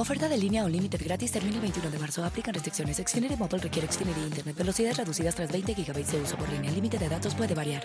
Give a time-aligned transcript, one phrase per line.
[0.00, 2.24] Oferta de línea o límite gratis termina el 21 de marzo.
[2.24, 2.96] Aplican restricciones.
[2.96, 4.56] Xfinity Mobile requiere Xfinity Internet.
[4.56, 6.70] Velocidades reducidas tras 20 GB de uso por línea.
[6.70, 7.82] El límite de datos puede variar.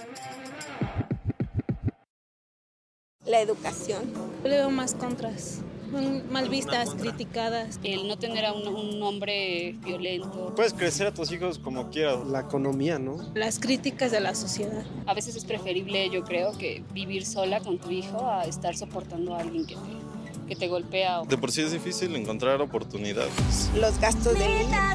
[3.26, 4.14] La educación.
[4.14, 5.60] Yo le veo más contras.
[5.92, 7.82] Son mal vistas, criticadas.
[7.84, 10.54] El no tener a un, un hombre violento.
[10.56, 12.26] Puedes crecer a tus hijos como quieras.
[12.28, 13.18] La economía, ¿no?
[13.34, 14.86] Las críticas de la sociedad.
[15.06, 19.36] A veces es preferible, yo creo, que vivir sola con tu hijo a estar soportando
[19.36, 20.05] a alguien que te,
[20.48, 21.24] que te golpea.
[21.24, 23.72] De por sí es difícil encontrar oportunidades.
[23.76, 24.86] Los gastos de vida.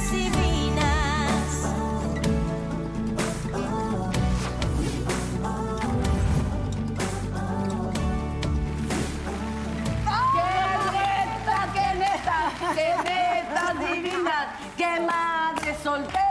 [12.74, 14.56] ¡Qué neta divina!
[14.76, 16.29] ¡Qué madre soltera!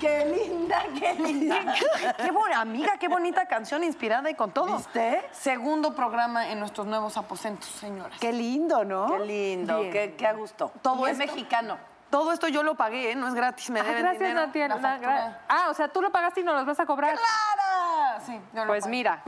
[0.00, 1.74] ¡Qué linda, qué linda!
[2.16, 4.76] Qué buena amiga, qué bonita canción inspirada y con todo.
[4.76, 5.26] ¿Viste?
[5.32, 8.18] Segundo programa en nuestros nuevos aposentos, señoras.
[8.20, 9.06] Qué lindo, ¿no?
[9.08, 9.92] Qué lindo, Bien.
[9.92, 10.72] qué, qué a gusto.
[10.82, 11.78] Todo es mexicano.
[12.10, 13.14] Todo esto yo lo pagué, ¿eh?
[13.16, 14.20] no es gratis, me Ah, deben gracias,
[14.52, 14.74] dinero.
[14.76, 15.40] La La- factura.
[15.48, 17.14] Ah, o sea, tú lo pagaste y nos los vas a cobrar.
[17.16, 18.20] ¡Clara!
[18.24, 18.90] Sí, yo lo Pues pagué.
[18.90, 19.22] mira,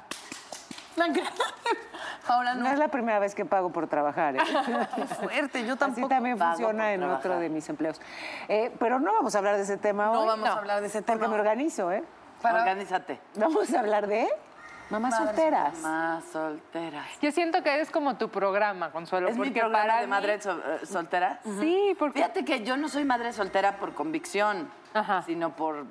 [2.30, 2.70] Paola, No no.
[2.70, 4.36] es la primera vez que pago por trabajar.
[4.36, 4.38] ¿eh?
[4.96, 6.08] Qué fuerte, yo Así tampoco.
[6.08, 7.18] también pago funciona por en trabajar.
[7.26, 8.00] otro de mis empleos.
[8.48, 10.26] Eh, pero no vamos a hablar de ese tema No hoy.
[10.28, 11.18] vamos a hablar de ese tema.
[11.18, 12.04] Porque me organizo, ¿eh?
[12.40, 13.20] Para- Organízate.
[13.36, 14.28] Vamos a hablar de
[14.90, 15.78] mamás solteras.
[15.80, 17.06] Más solteras.
[17.20, 19.28] yo siento que es como tu programa, Consuelo.
[19.28, 21.40] ¿Es mi porque programa para de mí- madre sol- eh, soltera?
[21.60, 22.20] Sí, porque...
[22.20, 25.22] Fíjate que yo no soy madre soltera por convicción, Ajá.
[25.22, 25.84] sino por,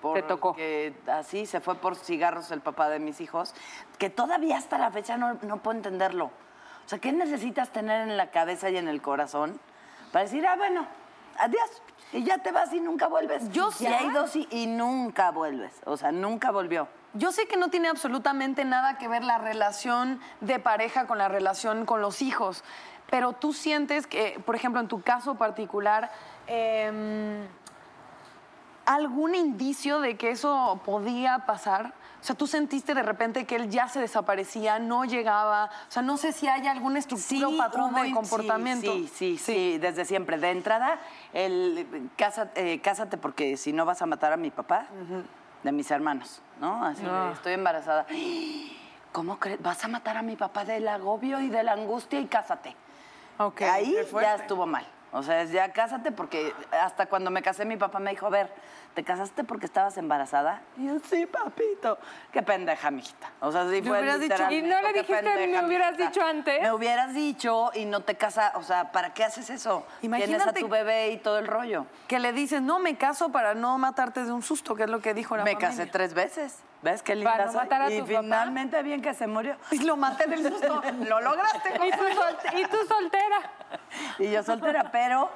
[0.00, 0.54] por Te tocó.
[0.54, 3.54] que así se fue por cigarros el papá de mis hijos,
[3.98, 6.26] que todavía hasta la fecha no, no puedo entenderlo.
[6.26, 9.60] O sea, ¿qué necesitas tener en la cabeza y en el corazón
[10.12, 10.86] para decir, ah, bueno,
[11.38, 13.50] adiós, y ya te vas y nunca vuelves?
[13.50, 13.98] Yo y ¿Ya?
[13.98, 16.88] hay dos y, y nunca vuelves, o sea, nunca volvió.
[17.12, 21.28] Yo sé que no tiene absolutamente nada que ver la relación de pareja con la
[21.28, 22.62] relación con los hijos,
[23.10, 26.10] pero tú sientes que, por ejemplo, en tu caso particular,
[26.46, 27.46] em,
[28.86, 31.92] algún indicio de que eso podía pasar.
[32.20, 35.70] O sea, tú sentiste de repente que él ya se desaparecía, no llegaba.
[35.88, 38.92] O sea, no sé si hay alguna estructura o patrón de comportamiento.
[38.92, 40.36] Sí, sí, sí, sí, desde siempre.
[40.36, 40.98] De entrada,
[41.32, 44.86] el casa- eh, cásate porque si no vas a matar a mi papá,
[45.62, 46.84] de mis hermanos, ¿no?
[46.84, 48.06] Así de, estoy embarazada.
[49.12, 49.60] ¿Cómo crees?
[49.62, 52.76] ¿Vas a matar a mi papá del agobio y de la angustia y cásate?
[53.38, 54.86] Ok, Ahí ya estuvo mal.
[55.12, 58.30] O sea, es ya cásate porque hasta cuando me casé mi papá me dijo, a
[58.30, 58.52] ver,
[58.94, 60.62] ¿te casaste porque estabas embarazada?
[60.76, 61.98] Y yo, sí, papito.
[62.32, 63.28] Qué pendeja, mijita.
[63.40, 66.08] O sea, sí fue dicho- ¿Y no le dijiste, pendeja, me hubieras mijita.
[66.10, 66.62] dicho antes?
[66.62, 69.84] Me hubieras dicho y no te casas, o sea, ¿para qué haces eso?
[70.00, 71.86] Tienes a Imagínate- tu bebé y todo el rollo.
[72.06, 75.00] Que le dices, no, me caso para no matarte de un susto, que es lo
[75.00, 75.70] que dijo la me familia.
[75.70, 76.58] casé tres veces.
[76.82, 77.60] ¿Ves qué linda ¿Para no soy?
[77.62, 78.20] matar a Y tu papá?
[78.22, 79.56] finalmente bien que se murió.
[79.70, 80.82] Y lo maté del susto.
[81.08, 81.68] Lo lograste.
[81.74, 82.04] ¿Y tú,
[82.58, 83.36] y tú soltera.
[84.18, 85.28] y yo soltera, pero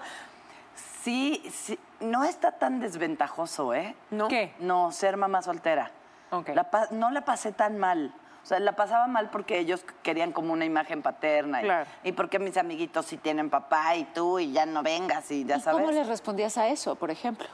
[1.03, 3.95] sí, sí, no está tan desventajoso, ¿eh?
[4.11, 4.29] ¿No?
[4.29, 4.55] ¿Qué?
[4.59, 5.91] No, ser mamá soltera.
[6.31, 6.51] Ok.
[6.55, 8.13] La pa- no la pasé tan mal.
[8.43, 11.61] O sea, la pasaba mal porque ellos querían como una imagen paterna.
[11.63, 11.87] Y, Claro.
[12.03, 15.57] y porque mis amiguitos sí tienen papá y tú y ya no vengas y ya
[15.57, 15.81] ¿Y sabes.
[15.81, 17.47] cómo le respondías a eso, por ejemplo?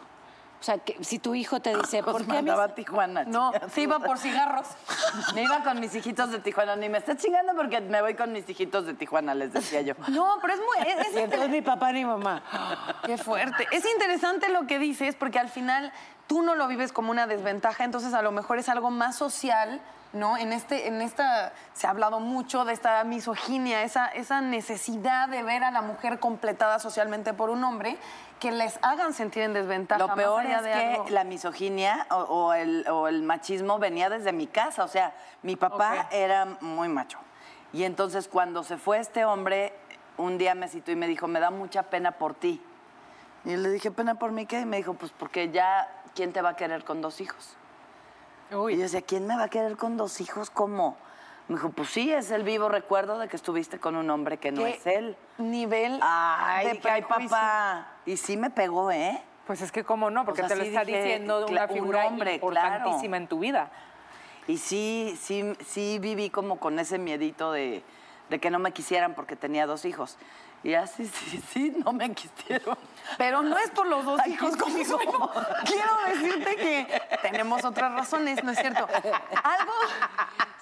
[0.60, 3.24] O sea, que si tu hijo te dice, ¿por qué mandaba a Tijuana.
[3.24, 4.66] No, chinga se tu iba por cigarros.
[5.34, 6.76] Me iba con mis hijitos de Tijuana.
[6.76, 9.94] Ni me estés chingando porque me voy con mis hijitos de Tijuana, les decía yo.
[10.08, 10.88] No, pero es muy...
[10.88, 12.42] es- es Y entonces ni papá ni mamá.
[13.06, 13.66] Qué fuerte.
[13.70, 15.92] Es interesante lo que dices porque al final
[16.26, 19.80] tú no lo vives como una desventaja, entonces a lo mejor es algo más social,
[20.12, 20.36] ¿no?
[20.36, 25.42] En este, en esta se ha hablado mucho de esta misoginia, esa, esa necesidad de
[25.42, 27.96] ver a la mujer completada socialmente por un hombre
[28.40, 29.98] que les hagan sentir en desventaja.
[30.06, 34.32] Lo peor es que algo- la misoginia o, o el, o el machismo venía desde
[34.32, 34.82] mi casa.
[34.84, 37.18] O sea, mi papá era muy macho.
[37.72, 39.72] Y entonces cuando se fue este hombre,
[40.16, 42.60] un día me citó y me dijo, me da mucha pena por ti.
[43.44, 44.60] Y le dije, ¿pena por mí qué?
[44.60, 47.56] Y me dijo, pues porque ya, ¿quién te va a querer con dos hijos?
[48.74, 50.50] Y yo decía, ¿quién me va a querer con dos hijos?
[50.50, 50.96] ¿Cómo?
[51.48, 54.52] Me dijo, pues sí, es el vivo recuerdo de que estuviste con un hombre que
[54.52, 55.16] no ¿Qué es él.
[55.38, 57.28] Nivel Ay, de ay, prejuicio.
[57.30, 57.86] papá.
[58.06, 59.20] Y sí me pegó, ¿eh?
[59.46, 61.64] Pues es que cómo no, porque O sea, te lo sí está dije, diciendo una
[61.64, 63.68] un figura hombre, importantísima en tu vida.
[64.46, 67.82] Y sí, sí, sí viví como con ese miedito de,
[68.28, 70.18] de que no me quisieran porque tenía dos hijos.
[70.62, 72.76] Y así, sí, sí, no me quisieron.
[73.18, 74.98] Pero no es por los dos Ay, hijos conmigo.
[74.98, 75.30] feo.
[75.64, 78.86] Quiero decirte que tenemos otras razones, ¿no es cierto?
[78.86, 79.72] Algo,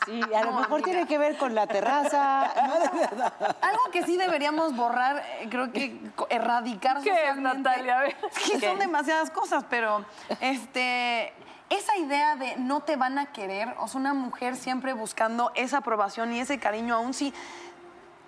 [0.08, 2.50] Sí, a lo No, mejor tiene que ver con la terraza.
[2.66, 3.32] No, de verdad.
[3.60, 6.00] algo que sí deberíamos borrar, eh, creo que
[6.30, 7.36] erradicar ¿Qué es.
[7.36, 7.98] Natalia?
[7.98, 8.16] A ver.
[8.30, 10.04] Es que son demasiadas cosas, pero
[10.40, 11.32] este
[11.70, 15.78] esa idea de no te van a querer, o sea, una mujer siempre buscando esa
[15.78, 17.34] aprobación y ese cariño, aún si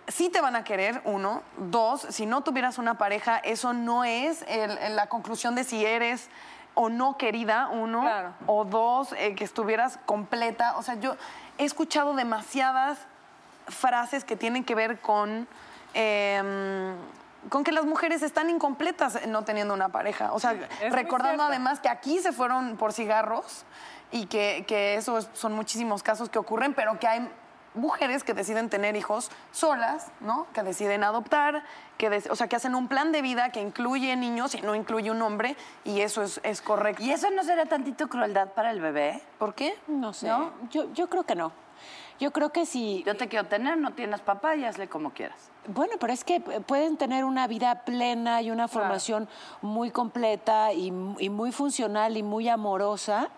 [0.09, 1.43] sí te van a querer, uno.
[1.57, 5.87] Dos, si no tuvieras una pareja, eso no es el- el- la conclusión de si
[5.87, 6.29] eres
[6.75, 8.03] o no querida, uno.
[8.03, 8.35] Claro.
[8.47, 10.77] O dos, eh, que estuvieras completa.
[10.77, 11.17] O sea, yo
[11.61, 12.99] he escuchado demasiadas
[13.69, 15.47] frases que tienen que ver con...
[15.95, 16.93] eh,
[17.49, 20.33] con que las mujeres están incompletas no teniendo una pareja.
[20.35, 20.55] O sea,
[20.91, 23.65] recordando además que aquí se fueron por cigarros
[24.13, 27.27] y que, que eso es- son muchísimos casos que ocurren, pero que hay
[27.75, 30.47] mujeres que deciden tener hijos solas, ¿no?
[30.53, 31.63] Que deciden adoptar,
[31.99, 35.11] que o sea, que hacen un plan de vida que incluye niños y no incluye
[35.11, 37.03] un hombre, y eso es, es correcto.
[37.03, 39.23] ¿Y eso no será tantito crueldad para el bebé?
[39.39, 39.79] ¿Por qué?
[39.87, 40.29] No sé.
[40.29, 40.53] ¿No?
[40.71, 41.53] Yo, yo creo que no.
[42.19, 43.03] Yo creo que si.
[43.05, 45.51] Yo te quiero tener, no tienes papá y hazle como quieras.
[45.67, 49.29] Bueno, pero es que pueden tener una vida plena y una formación
[49.63, 50.89] muy completa y,
[51.19, 53.31] y muy funcional y muy amorosa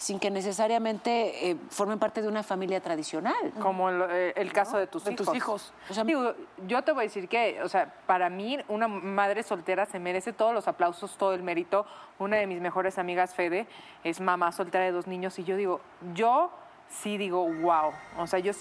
[0.00, 3.52] sin que necesariamente eh, formen parte de una familia tradicional.
[3.60, 5.26] Como el, eh, el caso de tus De hijos.
[5.26, 5.72] tus hijos.
[5.90, 6.34] O sea, digo,
[6.66, 10.32] yo te voy a decir que, o sea, para mí una madre soltera se merece
[10.32, 11.84] todos los aplausos, todo el mérito.
[12.18, 13.66] Una de mis mejores amigas, Fede,
[14.02, 15.82] es mamá soltera de dos niños y yo digo,
[16.14, 16.50] yo
[16.90, 17.92] sí digo, wow.
[18.18, 18.52] O sea, yo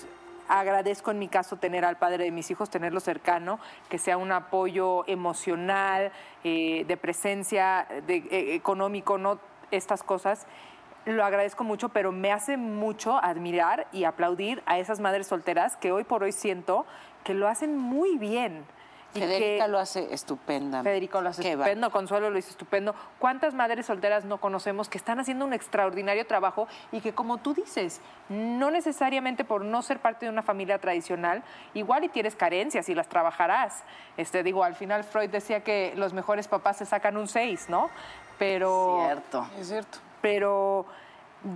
[0.47, 3.59] agradezco en mi caso tener al padre de mis hijos, tenerlo cercano,
[3.89, 6.11] que sea un apoyo emocional,
[6.43, 9.39] eh, de presencia, eh, económico, no
[9.71, 10.47] estas cosas.
[11.05, 15.91] Lo agradezco mucho, pero me hace mucho admirar y aplaudir a esas madres solteras que
[15.91, 16.85] hoy por hoy siento
[17.23, 18.65] que lo hacen muy bien.
[19.15, 20.83] Y Federica que- lo hace estupenda.
[20.83, 21.65] Federico lo hace Qué va.
[21.65, 22.93] estupendo, Consuelo lo hizo estupendo.
[23.17, 27.53] ¿Cuántas madres solteras no conocemos que están haciendo un extraordinario trabajo y que, como tú
[27.55, 31.41] dices, no necesariamente por no ser parte de una familia tradicional,
[31.73, 33.83] igual y tienes carencias y las trabajarás?
[34.15, 37.89] Este, digo, al final Freud decía que los mejores papás se sacan un 6, ¿no?
[38.37, 39.47] Pero Cierto.
[39.59, 39.97] Es cierto.
[40.21, 40.85] pero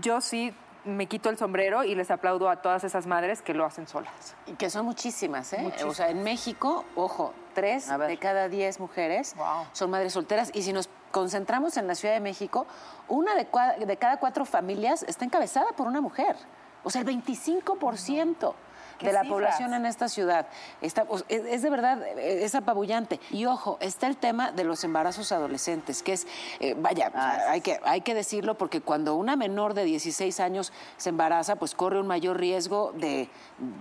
[0.02, 0.54] yo sí
[0.86, 4.36] me quito el sombrero y les aplaudo a todas esas madres que lo hacen solas.
[4.48, 5.60] Y que son muchísimas, ¿eh?
[5.60, 5.92] Muchísimas.
[5.92, 9.66] O sea, en México, ojo, tres de cada diez mujeres Wow.
[9.72, 10.52] son madres solteras.
[10.54, 12.66] Y si nos concentramos en la Ciudad de México,
[13.08, 16.36] una de, cua- de cada cuatro familias está encabezada por una mujer.
[16.84, 18.54] O sea, el 25% ¿Qué
[19.00, 19.28] de la cifras?
[19.28, 20.48] población en esta ciudad.
[20.82, 23.20] Está, es, es de verdad, eh, es apabullante.
[23.32, 26.28] Y ojo, está el tema de los embarazos adolescentes, que es,
[26.60, 30.72] eh, vaya, sea, hay, que, hay que decirlo porque cuando una menor de 16 años
[30.98, 33.30] se embaraza, pues corre un mayor riesgo de,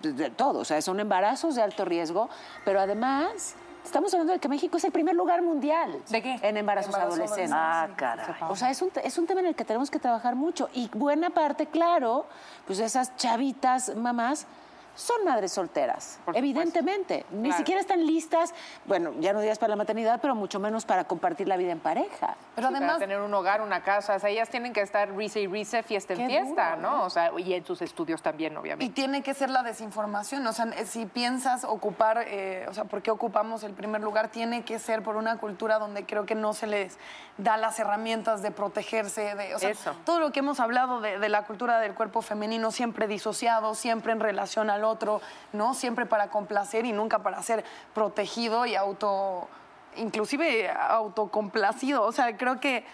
[0.03, 0.61] de- de todo.
[0.61, 2.29] O sea, son embarazos de alto riesgo,
[2.64, 3.55] pero además...
[3.85, 6.38] Estamos hablando de que México es el primer lugar mundial ¿De qué?
[6.41, 7.50] en embarazos Embarazo adolescentes.
[7.53, 8.26] Ah, caray.
[8.49, 10.69] O sea, es un, es un tema en el que tenemos que trabajar mucho.
[10.73, 12.26] Y buena parte, claro,
[12.64, 14.47] pues esas chavitas mamás
[14.94, 17.25] son madres solteras, evidentemente.
[17.30, 17.56] Ni Claro.
[17.58, 18.52] siquiera están listas,
[18.84, 21.80] bueno, ya no digas para la maternidad, pero mucho menos para compartir la vida en
[21.80, 22.37] pareja.
[22.54, 25.11] Pero Sí, además, para tener un hogar, una casa, o sea, ellas tienen que estar
[25.16, 27.04] risa y risa, fiesta en fiesta, duro, ¿no?
[27.04, 28.94] O sea, y en sus estudios también, Y obviamente.
[28.94, 30.47] tiene que ser la desinformación.
[30.47, 34.28] O sea, si piensas ocupar, eh, o sea, ¿por qué ocupamos el primer lugar?
[34.28, 36.99] Tiene que ser por una cultura donde creo que no se les
[37.38, 39.35] da las herramientas de protegerse.
[39.35, 39.94] De, o sea, Eso.
[40.04, 44.12] todo lo que hemos hablado de, de la cultura del cuerpo femenino, siempre disociado, siempre
[44.12, 45.21] en relación al otro,
[45.54, 45.73] ¿no?
[45.75, 49.49] Siempre para complacer y nunca para ser protegido y auto,
[49.96, 52.02] inclusive autocomplacido.
[52.02, 52.84] O sea, creo que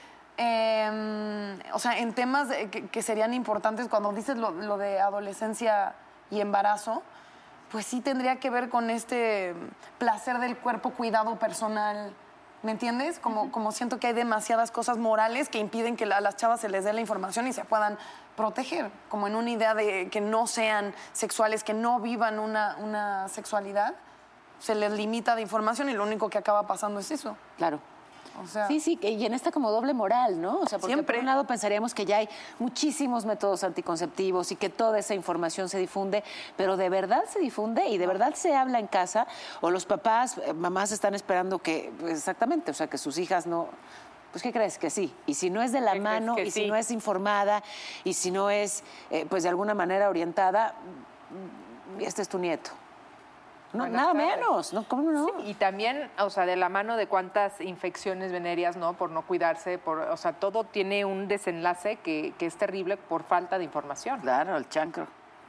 [0.41, 2.49] eh, o sea, en temas
[2.93, 5.97] que serían importantes cuando dices lo, lo de adolescencia
[6.31, 7.03] y embarazo,
[7.73, 9.55] pues sí tendría que ver con este
[9.99, 12.15] placer del cuerpo, cuidado personal.
[12.63, 13.19] ¿Me entiendes?
[13.19, 16.69] Como, como siento que hay demasiadas cosas morales que impiden que a las chavas se
[16.69, 17.99] les dé la información y se puedan
[18.37, 23.29] proteger, como en una idea de que no sean sexuales, que no vivan una, una
[23.29, 23.95] sexualidad,
[24.59, 27.37] se les limita de información y lo único que acaba pasando es eso.
[27.57, 27.81] Claro.
[28.43, 30.61] O sea, Sí, sí, y en esta como doble moral, ¿no?
[30.61, 31.17] O sea, porque Siempre.
[31.17, 32.29] por un lado pensaríamos que ya hay
[32.61, 36.23] muchísimos métodos anticonceptivos y que toda esa información se difunde,
[36.57, 39.27] pero de verdad se difunde y de verdad se habla en casa,
[39.61, 43.47] o los papás, eh, mamás están esperando que, pues, exactamente, o sea, que sus hijas
[43.47, 43.69] no
[44.31, 44.77] Pues, ¿qué crees?
[44.79, 45.13] Que sí.
[45.27, 46.67] Y si no es de la ¿Qué crees mano, y si sí?
[46.67, 47.63] no es informada,
[48.05, 50.75] y si no es, eh, pues, de alguna manera orientada,
[51.99, 52.71] este es tu nieto.
[53.73, 54.37] No, nada tardes.
[54.37, 54.85] menos, ¿no?
[54.85, 55.29] ¿Cómo no?
[55.45, 58.95] Y también, o sea, de la mano de cuántas infecciones venéreas, ¿no?
[58.95, 63.25] Por no cuidarse, por, o sea, todo tiene un desenlace que, que es terrible por
[63.25, 64.21] falta de información.
[64.21, 65.07] Claro, el chancro.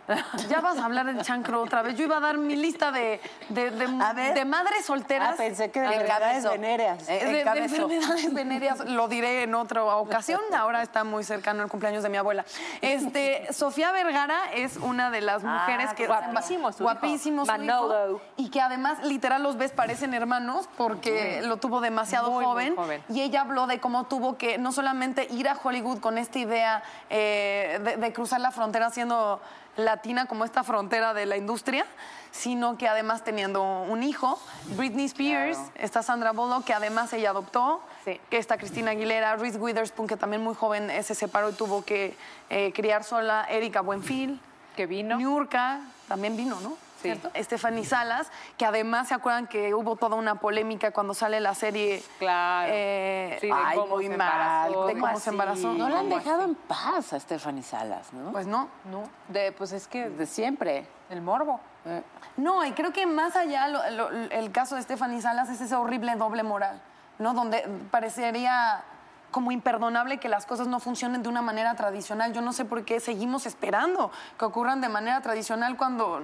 [0.49, 1.95] Ya vas a hablar del chancro otra vez.
[1.95, 4.33] Yo iba a dar mi lista de, de, de- ver.
[4.33, 5.31] de madres solteras.
[5.33, 7.07] Ah, pensé que de enfermedades venéreas.
[7.09, 10.39] Eh, de, enfermedades venéreas, lo diré en otra ocasión.
[10.57, 12.45] Ahora está muy cercano el cumpleaños de mi abuela.
[12.81, 16.83] Este, Sofía Vergara es una de las Ah, mujeres que guapísimo su hijo.
[16.83, 18.21] guapísimo su hijo, Manolo.
[18.37, 23.03] y que además literal los ves parecen hermanos porque lo tuvo demasiado Muy, muy joven,
[23.09, 26.83] y ella habló de cómo tuvo que no solamente ir a Hollywood con esta idea
[27.09, 29.41] eh, de cruzar la frontera siendo
[29.79, 31.85] latina como esta frontera de la industria,
[32.31, 34.39] sino que además teniendo un hijo,
[34.77, 38.19] Britney Spears, está Sandra Bullock, que además ella adoptó, Sí.
[38.29, 41.83] que está Cristina Aguilera, Reese Witherspoon, que también muy joven eh, se separó y tuvo
[41.83, 42.15] que
[42.49, 44.39] eh, criar sola, Erika Buenfil,
[44.75, 45.17] Que vino.
[45.17, 46.77] Niurka, también vino, ¿no?
[47.01, 47.13] Sí.
[47.13, 47.29] ¿Cierto?
[47.35, 52.03] Stephanie Salas, que además se acuerdan que hubo toda una polémica cuando sale la serie.
[52.19, 52.69] Claro.
[52.73, 54.29] eh, Sí, de Ay, cómo muy se mal,
[54.67, 54.85] embarazó.
[54.87, 55.21] de cómo así?
[55.21, 55.73] se embarazó.
[55.73, 56.49] No la han ¿Cómo dejado así?
[56.49, 58.31] en paz a Stephanie Salas, ¿no?
[58.31, 58.67] Pues no.
[58.91, 60.85] No, de, pues es que de siempre.
[61.09, 61.59] el morbo.
[61.85, 62.03] Eh,
[62.37, 65.75] No, y creo que más allá lo- lo- el caso de Stephanie Salas es ese
[65.75, 66.81] horrible doble moral,
[67.17, 67.33] ¿no?
[67.33, 68.83] Donde parecería
[69.31, 72.33] como imperdonable que las cosas no funcionen de una manera tradicional.
[72.33, 76.23] Yo no sé por qué seguimos esperando que ocurran de manera tradicional cuando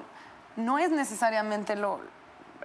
[0.56, 2.00] no es necesariamente lo,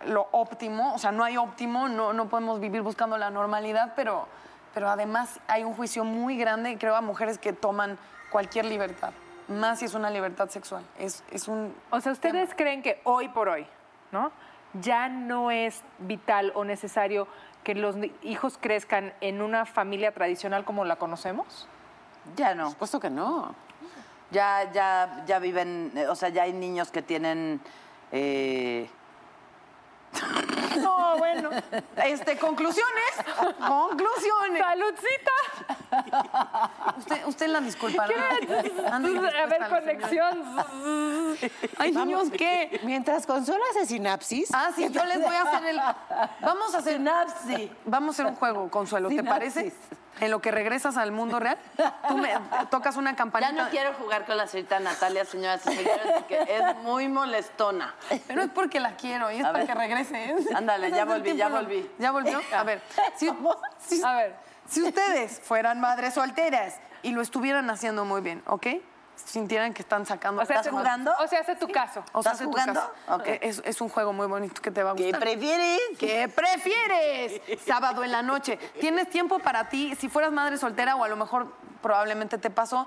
[0.07, 4.27] lo óptimo, o sea, no hay óptimo, no, no podemos vivir buscando la normalidad, pero,
[4.75, 7.99] pero además hay un juicio muy grande, creo, a mujeres que toman
[8.31, 9.13] cualquier libertad,
[9.49, 10.85] más si es una libertad sexual.
[10.99, 11.75] Es, es un...
[11.91, 13.67] O sea, ¿ustedes creen que hoy por hoy,
[14.13, 14.31] ¿no?
[14.75, 17.27] Ya no es vital o necesario
[17.65, 21.67] que los hijos crezcan en una familia tradicional como la conocemos?
[22.37, 22.65] Ya no.
[22.65, 23.55] Por supuesto que no.
[24.31, 27.61] Ya, ya, ya viven, o sea, ya hay niños que tienen.
[28.13, 28.89] eh,
[30.81, 31.51] No, bueno.
[31.97, 33.13] Este, conclusiones.
[33.67, 34.63] Conclusiones.
[34.63, 35.33] ¡Saludcita!
[36.99, 38.15] Usted, usted la disculpará.
[38.93, 40.57] Ande A dispuesta ver, conexión.
[41.79, 42.81] ¿Hay niños qué?
[42.85, 44.51] Mientras Consuelo hace sinapsis.
[44.53, 45.81] Ah, sí, yo les voy a hacer el.
[46.41, 46.97] Vamos a hacer.
[46.97, 47.71] Sinapsis.
[47.85, 49.55] Vamos a hacer un juego, Consuelo, ¿te Sinapsis.
[49.55, 49.73] parece?
[50.21, 51.59] En lo que regresas al mundo real,
[52.09, 52.33] tú me
[52.71, 53.53] tocas una Ya campanita.
[53.53, 57.95] no quiero jugar con la señorita Natalia, señoras y señores, porque es muy molestona.
[58.27, 59.67] Pero es porque la quiero y es A para ver.
[59.67, 60.35] que regrese.
[60.55, 61.91] Ándale, ya volví, ya volví.
[61.99, 62.41] ¿Ya volvió?
[62.55, 62.81] A ver.
[63.17, 63.31] Si,
[63.79, 64.35] si- A ver.
[64.69, 68.67] si ustedes fueran madres solteras y lo estuvieran haciendo muy bien, ¿ok?
[69.25, 70.43] Sintieran que están sacando.
[70.43, 71.13] O sea, ¿Estás hace- jugando?
[71.21, 72.01] O sea, hace tu caso.
[72.13, 72.81] O sea, ¿Estás hace tu jugando?
[72.81, 72.93] caso.
[73.17, 73.27] Ok.
[73.27, 75.21] Eh, Es, es un juego muy bonito que te va a ¿Qué gustar.
[75.21, 75.81] prefieres?
[75.99, 77.41] ¿Qué prefieres?
[77.67, 78.57] Sábado en la noche.
[78.81, 79.95] ¿Tienes tiempo para ti?
[79.97, 82.87] Si fueras madre soltera o a lo mejor probablemente te pasó,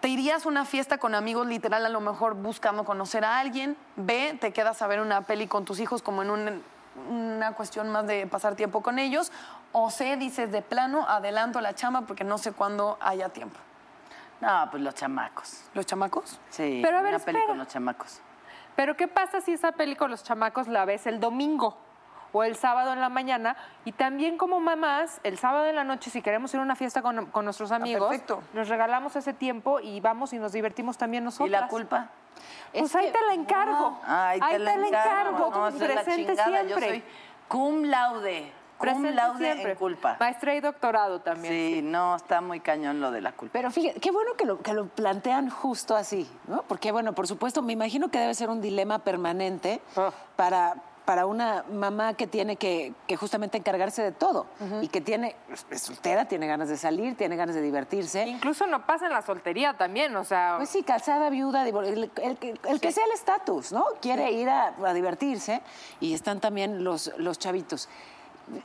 [0.00, 3.76] ¿te irías a una fiesta con amigos literal a lo mejor buscando conocer a alguien?
[3.96, 6.62] B, te quedas a ver una peli con tus hijos como en un-
[7.10, 9.30] una cuestión más de pasar tiempo con ellos.
[9.72, 13.56] O C, dices de plano, adelanto la chamba porque no sé cuándo haya tiempo.
[14.40, 15.64] No, pues los chamacos.
[15.74, 16.40] ¿Los chamacos?
[16.50, 17.46] Sí, Pero a ver, una peli espera.
[17.46, 18.20] con los chamacos.
[18.76, 21.76] Pero ¿qué pasa si esa peli con los chamacos la ves el domingo
[22.32, 23.56] o el sábado en la mañana?
[23.84, 27.02] Y también como mamás, el sábado en la noche, si queremos ir a una fiesta
[27.02, 28.42] con, con nuestros amigos, perfecto.
[28.52, 31.48] nos regalamos ese tiempo y vamos y nos divertimos también nosotros.
[31.48, 32.08] ¿Y la culpa?
[32.72, 34.00] Pues ahí te la encargo.
[34.06, 35.50] Ay, ahí te la encargo.
[35.50, 36.62] No, esa es la presente chingada.
[36.62, 36.88] Yo siempre.
[36.88, 37.04] soy
[37.48, 38.52] cum laude.
[38.78, 39.72] Cum Presente laude siempre.
[39.72, 40.16] en culpa.
[40.20, 41.52] Maestra y doctorado también.
[41.52, 43.52] Sí, no, está muy cañón lo de la culpa.
[43.52, 46.62] Pero fíjate, qué bueno que lo, que lo plantean justo así, ¿no?
[46.62, 50.12] Porque, bueno, por supuesto, me imagino que debe ser un dilema permanente Ah.
[50.36, 54.46] para, para una mamá que tiene que, que justamente encargarse de todo
[54.82, 55.34] y que tiene,
[55.70, 58.26] es soltera, tiene ganas de salir, tiene ganas de divertirse.
[58.28, 60.54] Incluso no pasa en la soltería también, o sea...
[60.58, 63.86] Pues sí, casada, viuda, el, el que- el que sea el estatus, ¿no?
[64.02, 65.62] Quiere ir a, a divertirse
[65.98, 67.88] y están también los, los chavitos.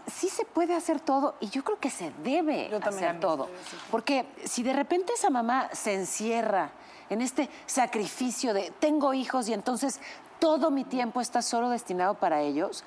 [0.08, 3.50] Sí se puede hacer todo y yo creo que se debe hacer todo.
[3.92, 6.72] Porque si de repente esa mamá se encierra
[7.10, 10.00] en este sacrificio de tengo hijos y entonces
[10.40, 12.84] todo mi tiempo está solo destinado para ellos,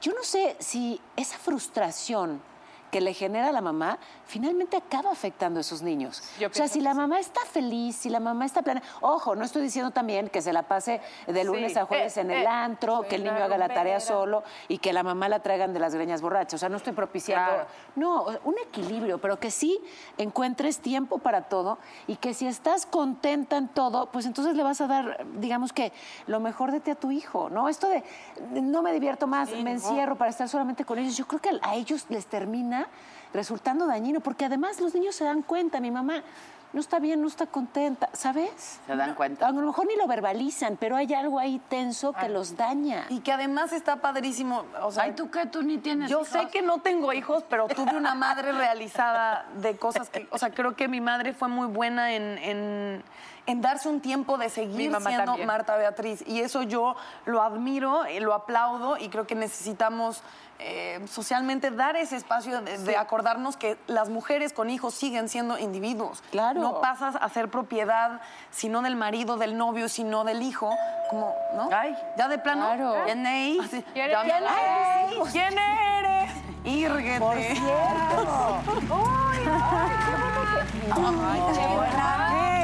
[0.00, 2.40] yo no sé si esa frustración
[2.90, 6.22] que le genera a la mamá finalmente acaba afectando a esos niños.
[6.38, 6.96] Yo o sea, si la sí.
[6.96, 8.82] mamá está feliz, si la mamá está plena.
[9.00, 11.78] Ojo, no estoy diciendo también que se la pase de lunes Sí.
[11.78, 14.78] a jueves Eh, en el eh, antro, que el niño haga la tarea solo y
[14.78, 16.54] que la mamá la traigan de las greñas borrachas.
[16.54, 17.50] O sea, no estoy propiciando.
[17.52, 17.68] Claro.
[17.96, 19.78] No, un equilibrio, pero que sí
[20.18, 24.80] encuentres tiempo para todo y que si estás contenta en todo, pues entonces le vas
[24.80, 25.92] a dar, digamos que,
[26.26, 27.68] lo mejor de ti a tu hijo, ¿no?
[27.68, 28.02] Esto de
[28.50, 31.16] no me divierto más, me encierro para estar solamente con ellos.
[31.16, 32.77] Yo creo que a ellos les termina
[33.32, 36.22] resultando dañino, porque además los niños se dan cuenta, mi mamá
[36.70, 38.78] no está bien, no está contenta, ¿sabes?
[38.86, 39.46] ¿Se dan cuenta?
[39.46, 43.06] A lo mejor ni lo verbalizan, pero hay algo ahí tenso que los daña.
[43.08, 44.64] Y que además está padrísimo.
[44.82, 45.46] O sea, Ay, ¿tú qué?
[45.46, 46.28] ¿Tú ni tienes Yo hijos?
[46.28, 50.50] sé que no tengo hijos, pero tuve una madre realizada de cosas que, o sea,
[50.50, 53.04] creo que mi madre fue muy buena en, en-
[53.46, 55.46] en darse un tiempo de seguir siendo también.
[55.46, 56.22] Marta Beatriz.
[56.26, 60.22] Y eso yo lo admiro, eh, lo aplaudo y creo que necesitamos
[60.60, 65.56] eh, socialmente dar ese espacio de, de acordarnos que las mujeres con hijos siguen siendo
[65.58, 66.22] individuos.
[66.30, 66.60] Claro.
[66.60, 70.70] No pasas a ser propiedad, sino del marido, del novio, sino del hijo.
[71.10, 71.68] Como, ¿no?
[71.72, 72.66] Ay, ya de plano.
[72.66, 72.94] Claro.
[73.04, 73.60] ¿Quién es?
[73.60, 74.50] Así, ¿Quién ya eres?
[74.50, 76.32] Ay, ¿Quién eres?
[76.64, 77.20] Írguete.
[77.20, 78.62] Por cierto.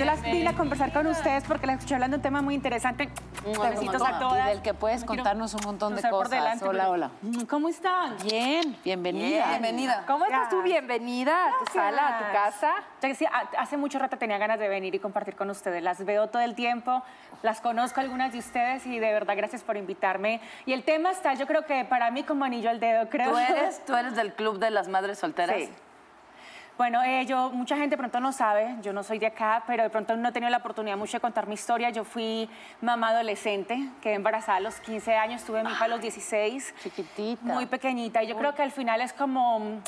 [0.00, 2.54] Yo las vine a conversar con ustedes porque las escuché hablando de un tema muy
[2.54, 3.10] interesante.
[3.44, 4.46] Besitos a Y todas.
[4.46, 6.30] del que puedes contarnos un montón de cosas.
[6.30, 7.10] delante, hola, hola.
[7.50, 8.16] ¿Cómo están?
[8.24, 9.48] Bien, bienvenida.
[9.50, 10.04] Bienvenida.
[10.06, 10.62] ¿Cómo estás tú?
[10.62, 12.72] Bienvenida a tu sala, a tu casa.
[13.02, 15.82] Ya que sí, ha- hace mucho rato tenía ganas de venir y compartir con ustedes.
[15.82, 17.02] Las veo todo el tiempo,
[17.42, 20.40] las conozco algunas de ustedes y de verdad gracias por invitarme.
[20.64, 23.32] Y el tema está, yo creo que para mí como anillo al dedo, creo.
[23.32, 25.56] ¿Tú eres, ¿Tú eres del club de las madres solteras?
[25.56, 25.68] Sí.
[26.80, 29.82] Bueno, eh, yo, mucha gente de pronto no sabe, yo no soy de acá, pero
[29.82, 31.90] de pronto no he tenido la oportunidad mucho de contar mi historia.
[31.90, 32.48] Yo fui
[32.80, 36.74] mamá adolescente, quedé embarazada a los 15 años, tuve mi hija a los 16.
[36.82, 37.44] Chiquitita.
[37.44, 38.22] Muy pequeñita.
[38.22, 39.82] Y yo creo que al final es como,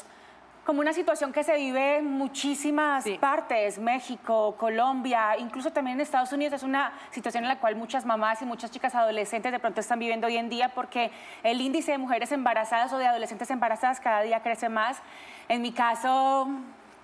[0.66, 6.34] como una situación que se vive en muchísimas partes, México, Colombia, incluso también en Estados
[6.34, 6.56] Unidos.
[6.56, 9.98] Es una situación en la cual muchas mamás y muchas chicas adolescentes de pronto están
[9.98, 11.10] viviendo hoy en día porque
[11.42, 15.00] el índice de mujeres embarazadas o de adolescentes embarazadas cada día crece más.
[15.48, 16.48] En mi caso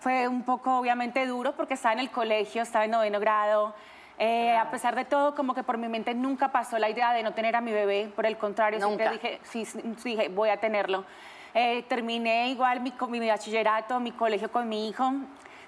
[0.00, 3.74] fue un poco obviamente duro porque estaba en el colegio, estaba en noveno grado.
[4.18, 7.22] Eh, a pesar de todo, como que por mi mente nunca pasó la idea de
[7.22, 8.10] no tener a mi bebé.
[8.14, 9.66] Por el contrario, siempre dije, sí,
[10.02, 11.04] dije, voy a tenerlo.
[11.54, 15.12] Eh, terminé igual mi bachillerato, mi colegio con mi hijo.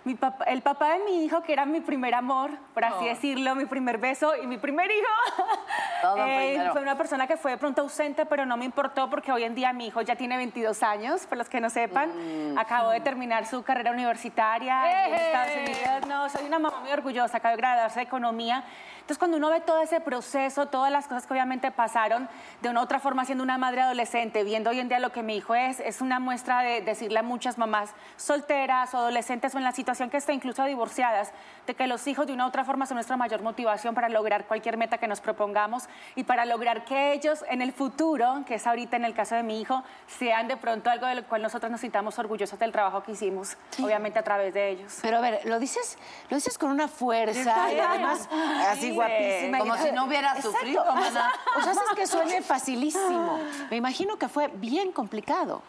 [0.04, 3.54] Mi papá- el papá de mi hijo, que era mi primer amor, por así decirlo,
[3.54, 5.06] mi primer beso y mi primer hijo,
[6.02, 9.30] Todo eh, fue una persona que fue de pronto ausente, pero no me importó porque
[9.30, 12.54] hoy en día mi hijo ya tiene 22 años, por los que no sepan.
[12.54, 12.58] Mm.
[12.58, 16.06] Acabó de terminar su carrera universitaria en Estados Unidos.
[16.08, 18.64] No, soy una mamá muy orgullosa, acabo de graduarse de economía.
[19.10, 22.28] Entonces, cuando uno ve todo ese proceso, todas las cosas que obviamente pasaron,
[22.62, 25.24] de una u otra forma siendo una madre adolescente, viendo hoy en día lo que
[25.24, 29.58] mi hijo es, es una muestra de decirle a muchas mamás solteras o adolescentes o
[29.58, 31.32] en la situación que está, incluso divorciadas,
[31.66, 34.44] de que los hijos de una u otra forma son nuestra mayor motivación para lograr
[34.44, 38.66] cualquier meta que nos propongamos y para lograr que ellos en el futuro, que es
[38.68, 41.68] ahorita en el caso de mi hijo, sean de pronto algo de lo cual nosotros
[41.68, 45.00] nos sintamos orgullosos del trabajo que hicimos, obviamente a través de ellos.
[45.02, 48.28] Pero a ver, lo dices, lo dices con una fuerza y además
[48.68, 48.99] así Sí.
[49.08, 49.58] Guapísima.
[49.58, 50.52] Como si no hubiera Exacto.
[50.52, 51.32] sufrido, maná.
[51.56, 53.38] O sea, haces que suene facilísimo.
[53.70, 55.62] Me imagino que fue bien complicado.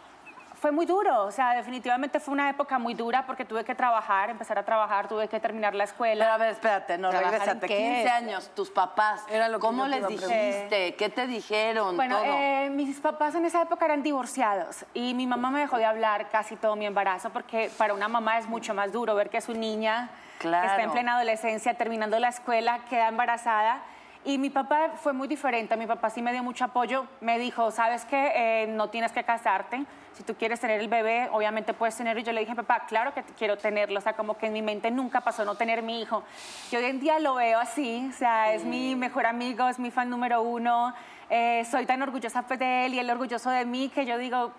[0.60, 4.30] Fue muy duro, o sea, definitivamente fue una época muy dura porque tuve que trabajar,
[4.30, 6.24] empezar a trabajar, tuve que terminar la escuela.
[6.24, 7.66] Pero a ver, espérate, no, ¿Trabajar regrésate.
[7.66, 7.94] en qué?
[8.04, 10.94] 15 años, tus papás, Era lo que ¿cómo les dijiste?
[10.94, 11.96] ¿Qué te dijeron?
[11.96, 12.26] Bueno, todo.
[12.28, 16.28] eh, mis papás en esa época eran divorciados y mi mamá me dejó de hablar
[16.30, 19.54] casi todo mi embarazo porque para una mamá es mucho más duro ver que su
[19.54, 20.10] niña
[20.42, 20.68] Claro.
[20.68, 23.82] está en plena adolescencia, terminando la escuela, queda embarazada.
[24.24, 27.70] Y mi papá fue muy diferente, mi papá sí me dio mucho apoyo, me dijo,
[27.70, 32.20] sabes que no tienes que casarte, si tú quieres tener el bebé, obviamente puedes tenerlo.
[32.20, 34.62] Y yo le dije, papá, claro que quiero tenerlo, o sea, como que en mi
[34.62, 36.22] mente nunca pasó no tener mi hijo.
[36.70, 39.90] Yo hoy en día lo veo así, o sea, es mi mejor amigo, es mi
[39.90, 40.94] fan número uno,
[41.30, 44.52] eh, soy tan orgullosa pues, de él y él orgulloso de mí que yo digo,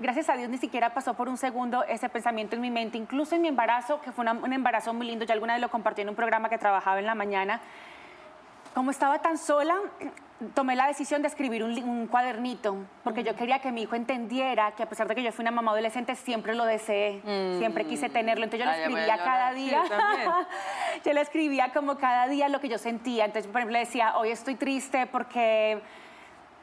[0.00, 3.36] gracias a Dios ni siquiera pasó por un segundo ese pensamiento en mi mente, incluso
[3.36, 6.02] en mi embarazo, que fue una- un embarazo muy lindo, yo alguna vez lo compartí
[6.02, 7.60] en un programa que trabajaba en la mañana,
[8.74, 9.74] como estaba tan sola,
[10.54, 14.70] tomé la decisión de escribir un, un cuadernito, porque yo quería que mi hijo entendiera
[14.72, 17.20] que a pesar de que yo fui una mamá adolescente, siempre lo deseé,
[17.58, 18.44] siempre quise tenerlo.
[18.44, 19.82] Entonces yo Ay, le escribía cada Sí, día.
[19.88, 20.30] también.
[21.04, 23.24] yo le escribía como cada día lo que yo sentía.
[23.24, 25.82] Entonces, por ejemplo, le decía, hoy estoy triste porque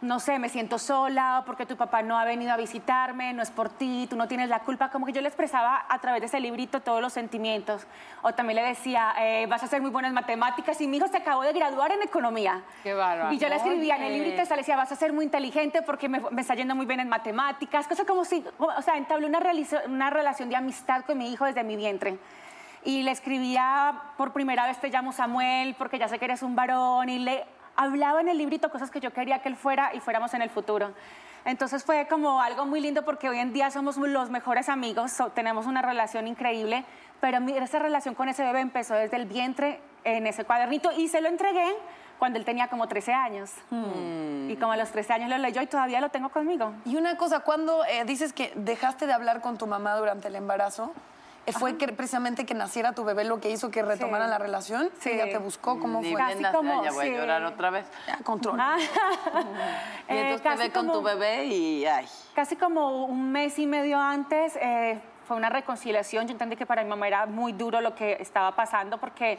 [0.02, 3.50] no sé, me siento sola, porque tu papá no ha venido a visitarme, no es
[3.50, 4.90] por ti, tú no tienes la culpa.
[4.90, 7.88] Como que yo le expresaba a través de ese librito todos los sentimientos.
[8.22, 11.18] O también le decía, eh, vas a ser muy buenas matemáticas y mi hijo se
[11.18, 12.62] acabó de graduar en economía.
[12.84, 13.34] Qué bárbaro.
[13.34, 16.08] Y yo le escribía en el librito, le decía, vas a ser muy inteligente porque
[16.08, 17.88] me, me está yendo muy bien en matemáticas.
[17.88, 19.40] Cosas como si, o sea, entablé una,
[19.88, 22.20] una relación de amistad con mi hijo desde mi vientre.
[22.84, 26.56] Y le escribía, por primera vez te llamo Samuel porque ya sé que eres un
[26.56, 27.10] varón.
[27.10, 27.46] Y le
[27.78, 30.50] hablaba en el librito cosas que yo quería que él fuera y fuéramos en el
[30.50, 30.92] futuro.
[31.46, 35.30] Entonces fue como algo muy lindo porque hoy en día somos los mejores amigos, so-
[35.30, 36.84] tenemos una relación increíble,
[37.22, 41.08] pero mi- esa relación con ese bebé empezó desde el vientre en ese cuadernito y
[41.08, 41.74] se lo entregué
[42.20, 43.52] cuando él tenía como 13 años.
[44.50, 46.74] Y como a los 13 años lo leyó y todavía lo tengo conmigo.
[46.86, 50.36] Y una cosa, cuando eh, dices que dejaste de hablar con tu mamá durante el
[50.36, 50.94] embarazo,
[51.54, 54.90] ¿fue que precisamente que naciera tu bebé lo que hizo que retomaran la relación?
[55.00, 55.10] Sí.
[55.12, 55.80] ¿Ella te buscó?
[55.80, 56.26] ¿Cómo Ni fue?
[56.26, 57.86] bien nació, ya voy a llorar otra vez.
[58.08, 58.58] Ya, control.
[58.60, 58.78] Ah.
[60.10, 62.08] Y Eh, entonces te casi ve con tu como- bebé y ay.
[62.34, 66.28] Casi como un mes y medio antes eh, fue una reconciliación.
[66.28, 69.38] Yo entendí que para mi mamá era muy duro lo que estaba pasando porque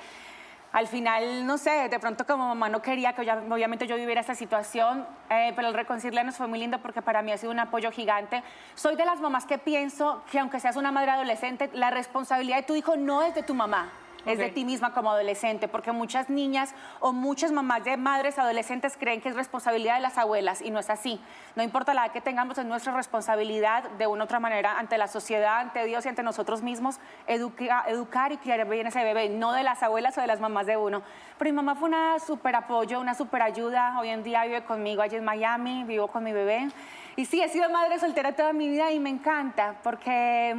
[0.73, 4.35] al final, no sé, de pronto como mamá no quería que obviamente yo viviera esta
[4.35, 7.91] situación, eh, pero el reconciliarnos fue muy lindo porque para mí ha sido un apoyo
[7.91, 8.43] gigante.
[8.75, 12.63] Soy de las mamás que pienso que aunque seas una madre adolescente, la responsabilidad de
[12.65, 13.91] tu hijo no es de tu mamá.
[14.33, 18.97] Es de ti misma como adolescente, porque muchas niñas o muchas mamás de madres adolescentes
[18.99, 21.21] creen que es responsabilidad de las abuelas y no es así.
[21.57, 24.99] No importa la edad que tengamos, es nuestra responsabilidad de una u otra manera ante
[24.99, 29.29] la sociedad, ante Dios y ante nosotros mismos, educa- educar y criar bien ese bebé,
[29.29, 31.03] no de las abuelas o de las mamás de uno.
[31.39, 33.99] Pero mi mamá fue una súper apoyo, una súper ayuda.
[33.99, 36.69] Hoy en día vive conmigo allí en Miami, vivo con mi bebé.
[37.17, 40.55] Y sí, he sido madre soltera toda mi vida y me encanta porque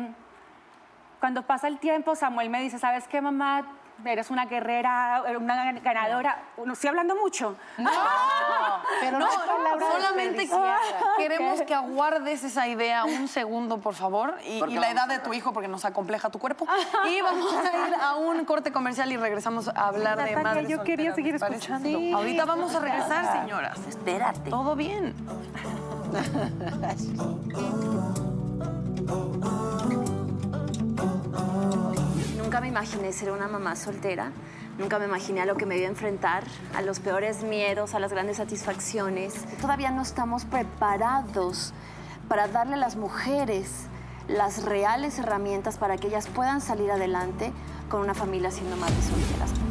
[1.19, 3.65] cuando pasa el tiempo, Samuel me dice, ¿sabes qué, mamá?
[4.05, 6.43] Eres una guerrera, una ganadora.
[6.63, 7.57] No estoy hablando mucho.
[7.77, 7.91] No,
[9.01, 9.27] Pero no,
[9.77, 10.49] solamente
[11.17, 15.51] queremos que aguardes esa idea un segundo, por favor, y, la edad de tu hijo,
[15.51, 16.65] porque nos acompleja tu cuerpo.
[17.09, 20.83] Y vamos a ir a un corte comercial y regresamos a hablar de madres yo
[20.83, 21.87] quería seguir escuchando.
[21.87, 22.13] Sí.
[22.13, 23.79] Ahorita vamos a regresar, señoras.
[23.87, 24.49] Espérate.
[24.49, 25.13] Todo bien.
[32.49, 34.31] Nunca me imaginé ser una mamá soltera,
[34.79, 36.43] nunca me imaginé a lo que me iba a enfrentar,
[36.75, 39.45] a los peores miedos, a las grandes satisfacciones.
[39.61, 41.75] Todavía no estamos preparados
[42.27, 43.85] para darle a las mujeres
[44.27, 47.53] las reales herramientas para que ellas puedan salir adelante
[47.87, 49.68] con una familia siendo madres solteras.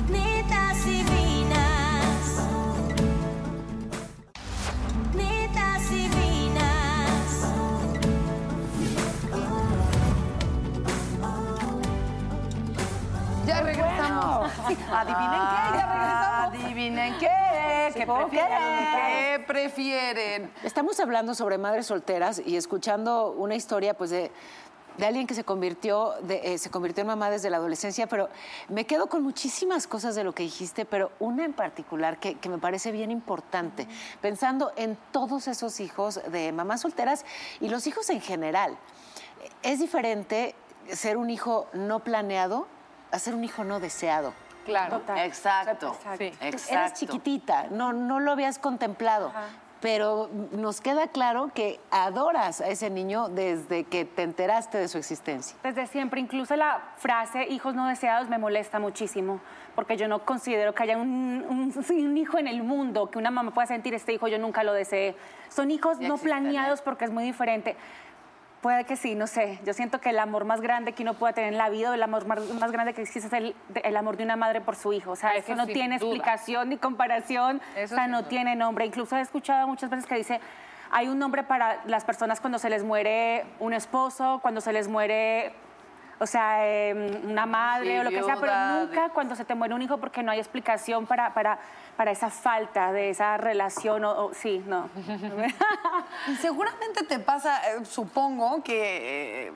[14.93, 16.65] Adivinen qué, ya regresamos.
[16.65, 18.59] Adivinen qué, qué prefieren.
[19.41, 20.53] ¿Qué prefieren?
[20.63, 24.31] Estamos hablando sobre madres solteras y escuchando una historia pues de,
[24.99, 28.29] de alguien que se convirtió, de- eh, se convirtió en mamá desde la adolescencia, pero
[28.69, 32.49] me quedo con muchísimas cosas de lo que dijiste, pero una en particular que, que
[32.49, 33.87] me parece bien importante,
[34.21, 37.25] pensando en todos esos hijos de mamás solteras
[37.61, 38.77] y los hijos en general.
[39.63, 40.55] Es diferente
[40.93, 42.67] ser un hijo no planeado
[43.11, 44.35] a ser un hijo no deseado.
[44.69, 45.03] Claro.
[45.17, 45.97] Exacto.
[46.19, 46.33] Sí.
[46.41, 46.99] Exacto.
[47.01, 49.33] chiquitita, no, no lo habías contemplado.
[49.81, 54.99] Pero nos queda claro que adoras a ese niño desde que te enteraste de su
[54.99, 55.57] existencia.
[55.63, 59.41] Desde siempre, incluso la frase hijos no deseados me molesta muchísimo,
[59.77, 63.31] porque yo no considero que haya un, un- un hijo en el mundo que una
[63.31, 65.15] mamá pueda sentir este hijo, yo nunca lo deseé.
[65.49, 66.83] Son hijos Ya no existen, planeados ¿eh?
[66.85, 67.77] porque es muy diferente.
[68.61, 69.61] Puede que sí, no sé.
[69.65, 71.95] Yo siento que el amor más grande que uno pueda tener en la vida, o
[71.95, 74.75] el amor más, más grande que existe es el, el amor de una madre por
[74.75, 75.13] su hijo.
[75.13, 76.09] O sea, es que Eso no tiene duda.
[76.11, 78.29] explicación ni comparación, Eso o sea, no duda.
[78.29, 78.85] tiene nombre.
[78.85, 80.41] Incluso he escuchado muchas veces que dice,
[80.91, 84.89] hay un nombre para las personas cuando se les muere un esposo, cuando se les
[84.89, 85.53] muere,
[86.21, 89.45] o sea, eh, una madre Sí, o lo que sea, pero nunca de- cuando se
[89.45, 91.59] te muere un hijo porque no hay explicación para, para,
[91.97, 94.05] para esa falta de esa relación.
[94.05, 94.89] O, o- sí, no.
[96.27, 99.53] Y seguramente te pasa, eh, supongo, que,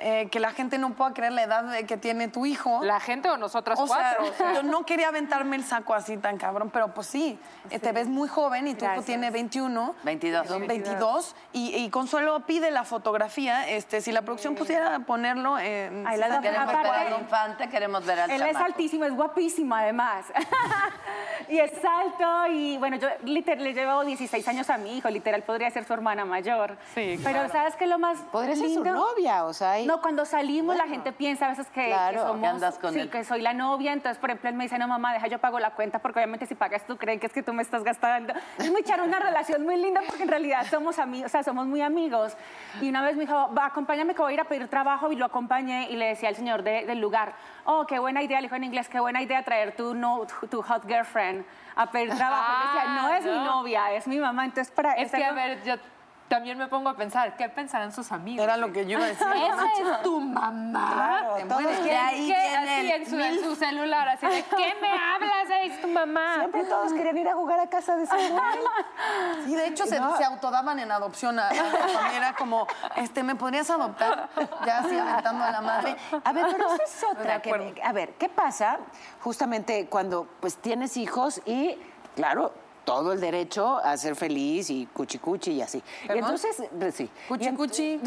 [0.00, 2.80] eh, eh, que la gente no pueda creer la edad que tiene tu hijo.
[2.82, 4.32] La gente o nosotras O sea, cuatro.
[4.32, 4.54] o sea.
[4.54, 7.38] yo no quería aventarme el saco así tan cabrón, pero pues sí,
[7.70, 9.94] eh, te ves muy joven y tu hijo tiene 21.
[10.02, 10.46] 22.
[10.46, 13.68] Son 22 y, y Consuelo pide la fotografía.
[13.68, 16.06] Este, si la producción pusiera ponerlo en...
[16.06, 20.26] Ahí la Queremos ver al infante, queremos ver al Él es altísimo, es guapísimo además.
[21.48, 25.42] y es alto y bueno, yo literal, le llevo 16 años a mi hijo, literal
[25.42, 26.76] podría ser su hermana mayor.
[26.94, 30.24] Sí, Pero ¿sabes qué lo más Podría ser su novia, o sea, hay- No, cuando
[30.24, 33.10] salimos la gente piensa a veces que, Claro, que que somos, andas con sí, él.
[33.10, 35.58] que soy la novia, entonces por ejemplo él me dice, no mamá, deja yo pago
[35.58, 38.32] la cuenta porque obviamente si pagas tú creen que es que tú me estás gastando.
[38.58, 41.66] Es muy echar una relación muy linda porque en realidad somos amigos, o sea, somos
[41.66, 42.36] muy amigos.
[42.80, 45.16] Y una vez me dijo, va, acompáñame que voy a ir a pedir trabajo y
[45.16, 48.46] lo acompañé y le decía al señor de- del lugar, oh, qué buena idea, le
[48.46, 52.52] dijo en inglés, qué buena idea traer tu, no, tu hot girlfriend a pedir trabajo.
[52.52, 53.44] Le decía, no Ah, es mi no.
[53.44, 54.92] novia, es mi mamá, entonces para...
[54.92, 55.74] Es que, a ver, yo
[56.30, 58.44] también me pongo a pensar, ¿qué pensarán sus amigos?
[58.44, 59.26] Era lo que yo iba a decir.
[59.36, 60.92] Esa es tu mamá.
[60.94, 64.26] Claro, Te todos quieren- ¿Qué- ahí qué- viene así en su, en su celular, así
[64.26, 65.48] de, ¿qué me hablas?
[65.64, 66.36] Es tu mamá.
[66.38, 68.30] Siempre todos querían ir a jugar a casa de Samuel.
[69.44, 70.16] Sí, de hecho se, No.
[70.16, 71.38] se autodaban en adopción.
[71.38, 72.66] A, a- era como,
[72.96, 74.28] este, ¿me podrías adoptar?
[74.64, 75.96] Ya así aventando a la madre.
[76.24, 77.42] A ver, pero esa es otra.
[77.42, 78.78] que a ver, ¿qué pasa
[79.20, 81.76] justamente cuando pues tienes hijos y,
[82.14, 82.52] claro,
[82.84, 85.78] todo el derecho a ser feliz y cuchi cuchi y así.
[86.04, 86.24] Y ¿Perdón?
[86.24, 87.08] entonces, pues, sí.
[87.28, 88.00] Cuchi, Y en- cuchi.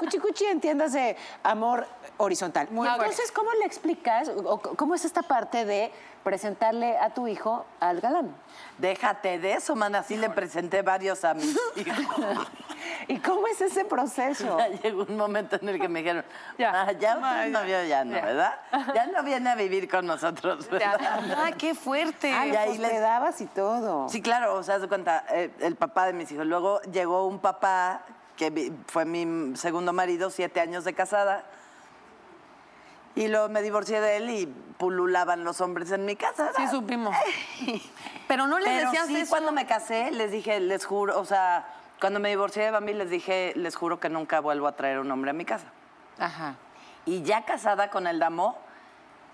[0.00, 1.86] cuchi cuchi, entiéndase, amor
[2.18, 2.68] horizontal.
[2.70, 5.90] Muy y entonces, ¿cómo le explicas o cómo es esta parte de
[6.30, 8.34] presentarle a tu hijo al galán?
[8.78, 9.94] Déjate de eso, man.
[9.94, 12.48] Así le presenté varios a mis hijos.
[13.06, 14.58] ¿Y cómo es ese proceso?
[14.58, 16.24] Ya llegó un momento en el que me dijeron,
[16.58, 18.54] ya, ya usted novio ya no, ¿verdad?
[18.94, 20.98] Ya no viene a vivir con nosotros, ¿verdad?
[21.36, 22.32] ¡Ay, qué fuerte!
[22.32, 24.08] Ah, Y ahí les- hospedabas y todo.
[24.08, 26.44] Sí, claro, o sea, de cuenta, eh, el papá de mis hijos.
[26.44, 28.00] Luego llegó un papá
[28.36, 31.44] que fue mi segundo marido, siete años de casada.
[33.16, 36.52] Y luego me divorcié de él y pululaban los hombres en mi casa.
[36.56, 37.16] Sí, supimos.
[38.28, 39.30] Pero no les Pero decías sí, eso.
[39.30, 41.66] cuando me casé, les dije, les juro, o sea,
[42.00, 45.10] cuando me divorcié de Bambi, les dije, les juro que nunca vuelvo a traer un
[45.10, 45.66] hombre a mi casa.
[46.18, 46.56] Ajá.
[47.06, 48.58] Y ya casada con el Damo,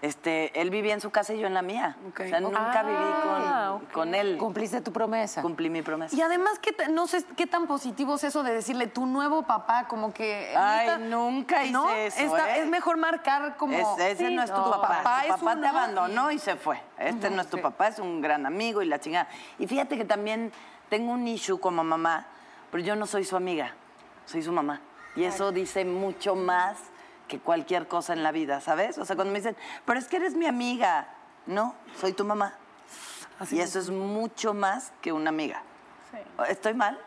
[0.03, 1.97] este, él vivía en su casa y yo en la mía.
[2.13, 4.37] O sea, nunca viví Ah, con, con él.
[4.37, 5.43] Cumpliste tu promesa.
[5.43, 6.15] Cumplí mi promesa.
[6.15, 9.87] Y además, ¿qué no sé qué tan positivo es eso de decirle tu nuevo papá,
[9.87, 10.53] como que.
[10.57, 11.89] Ay, nunca hice ¿no?
[11.91, 12.59] eso, ¿eh?
[12.59, 13.73] Es mejor marcar como.
[13.75, 15.03] Es- ese Sí, no es tu no, papá.
[15.23, 16.81] tu es papá te abandonó y- y se fue.
[16.99, 17.63] Este no es tu sí.
[17.63, 19.29] papá, es un gran amigo y la chingada.
[19.59, 20.53] Y fíjate que también
[20.89, 22.27] tengo un issue como mamá,
[22.73, 23.73] pero yo no soy su amiga,
[24.27, 24.81] soy su mamá.
[25.15, 26.77] Y eso dice mucho más
[27.33, 28.99] que cualquier cosa en la vida, ¿sabes?
[28.99, 31.07] O sea, cuando me dicen, pero es que eres mi amiga.
[31.47, 32.53] No, soy tu mamá.
[33.51, 35.63] y eso es mucho más que una amiga.
[36.47, 36.99] ¿Estoy mal?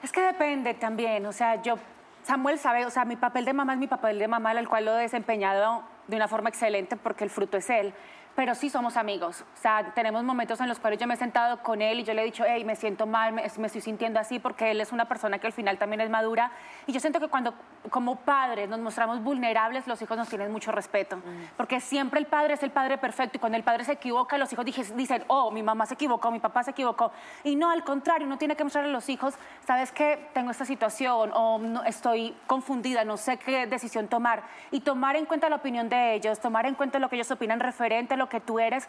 [0.00, 1.74] Es que depende también, o sea, yo,
[2.22, 4.84] Samuel sabe, o sea, mi papel de mamá es mi papel de mamá, el cual
[4.84, 7.92] lo he desempeñado de una forma excelente porque el fruto es él.
[8.34, 11.62] Pero sí somos amigos, o sea, tenemos momentos en los cuales yo me he sentado
[11.62, 14.18] con él y yo le he dicho, hey, me siento mal, me, me estoy sintiendo
[14.18, 16.50] así, porque él es una persona que al final también es madura.
[16.86, 17.52] Y yo siento que cuando,
[17.90, 21.20] como padres, nos mostramos vulnerables, los hijos nos tienen mucho respeto.
[21.56, 24.50] Porque siempre el padre es el padre perfecto y cuando el padre se equivoca, los
[24.52, 24.64] hijos
[24.96, 27.12] dicen, oh, mi mamá se equivocó, mi papá se equivocó.
[27.44, 29.34] Y no, al contrario, uno tiene que mostrarle a los hijos,
[29.66, 34.42] sabes que tengo esta situación o no, estoy confundida, no sé qué decisión tomar.
[34.70, 37.60] Y tomar en cuenta la opinión de ellos, tomar en cuenta lo que ellos opinan
[37.60, 38.88] referente a lo que tú eres.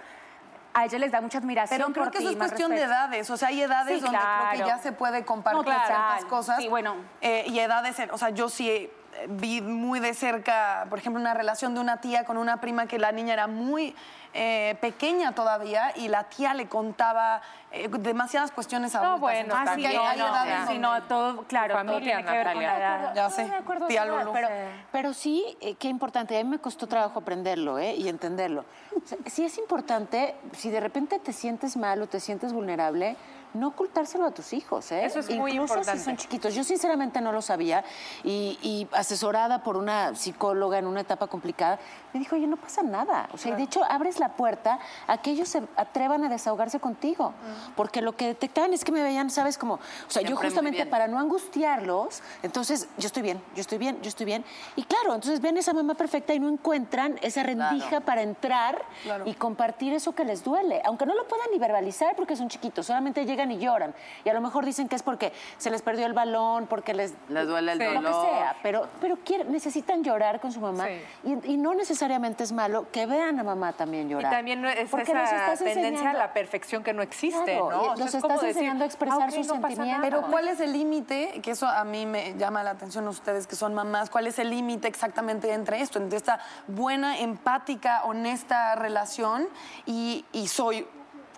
[0.75, 1.77] A ellos les da mucha admiración.
[1.77, 3.29] Pero creo por que ti, eso es cuestión de edades.
[3.29, 5.85] O sea, hay edades Sí, donde creo que ya se puede compartir No, claro.
[5.85, 6.57] ciertas cosas.
[6.57, 6.95] Sí, bueno.
[7.21, 8.89] Eh, y edades, o sea, yo sí
[9.29, 12.99] vi muy de cerca, por ejemplo, una relación de una tía con una prima que
[12.99, 13.95] la niña era muy
[14.33, 19.19] eh, pequeña todavía y la tía le contaba eh, demasiadas cuestiones adultas.
[19.19, 22.37] bueno, creo que hay, hay no, edades sí, no, todo, claro, todo familia, tiene que
[22.37, 23.15] ver con la edad.
[23.15, 24.31] Ya Estoy sé, de acuerdo, tía Lulu.
[24.33, 24.47] Pero,
[24.91, 26.37] pero sí, eh, qué importante.
[26.39, 27.95] A mí me costó trabajo aprenderlo ¿eh?
[27.95, 28.65] y entenderlo.
[28.95, 33.15] O sea, sí es importante, si de repente te sientes mal o te sientes vulnerable,
[33.53, 34.91] no ocultárselo a tus hijos.
[34.91, 35.05] ¿eh?
[35.05, 35.99] Eso es muy Incluso importante.
[35.99, 36.53] si son chiquitos.
[36.55, 37.83] Yo sinceramente no lo sabía
[38.23, 41.79] y, y asesorada por una psicóloga en una etapa complicada,
[42.13, 43.29] me dijo, oye, no pasa nada.
[43.33, 46.79] O sea, y de hecho abres la puerta a que ellos se atrevan a desahogarse
[46.79, 47.33] contigo.
[47.75, 49.57] Porque lo que detectaban es que me veían, ¿sabes?
[49.57, 53.61] Como, o sea, yo Siempre muy justamente para no angustiarlos, entonces yo estoy bien, yo
[53.61, 54.45] estoy bien, yo estoy bien.
[54.75, 58.83] Y claro, entonces ven esa mamá perfecta y no encuentran esa rendija para entrar
[59.25, 60.81] y compartir eso que les duele.
[60.85, 63.93] Aunque no lo puedan ni verbalizar porque son chiquitos, solamente llegan y lloran.
[64.23, 67.13] Y a lo mejor dicen que es porque se les perdió el balón, porque les...
[67.29, 68.25] Les duele el Lo que dolor.
[68.25, 70.87] sea, pero, pero quieren- necesitan llorar con su mamá.
[71.23, 74.31] Y, y no necesariamente es malo que vean a mamá también Y llorar.
[74.31, 77.69] también no es Porque esa estás tendencia a enseñando- la perfección que no existe, Claro,
[77.71, 77.83] ¿no?
[77.85, 79.53] y O sea, los es como estás decir, enseñando a expresar "Ah, ok, sus no
[79.53, 79.87] sentimientos".
[79.87, 80.01] nada".
[80.01, 81.39] Pero ¿cuál es el límite?
[81.41, 84.09] Que eso a mí me llama la atención a ustedes que son mamás.
[84.09, 85.99] ¿Cuál es el límite exactamente entre esto?
[85.99, 89.47] Entre esta buena, empática, honesta relación
[89.85, 90.87] y, y soy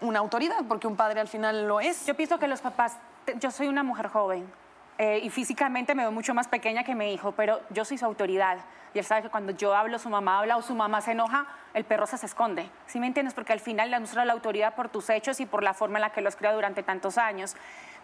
[0.02, 2.06] una autoridad, porque un padre al final lo es.
[2.06, 2.98] Yo pienso que los papás,
[3.40, 4.46] yo soy una mujer joven
[4.98, 8.06] eh, y físicamente me veo mucho más pequeña que mi hijo, pero yo soy su
[8.06, 8.60] autoridad.
[8.94, 11.48] Y él sabe que cuando yo hablo, su mamá habla o su mamá se enoja,
[11.74, 12.70] el perro se, esconde.
[12.86, 13.34] ¿Sí me entiendes?
[13.34, 16.04] Porque al final le muestra la autoridad por tus hechos y por la forma en
[16.04, 17.58] la que lo has criado durante tantos años.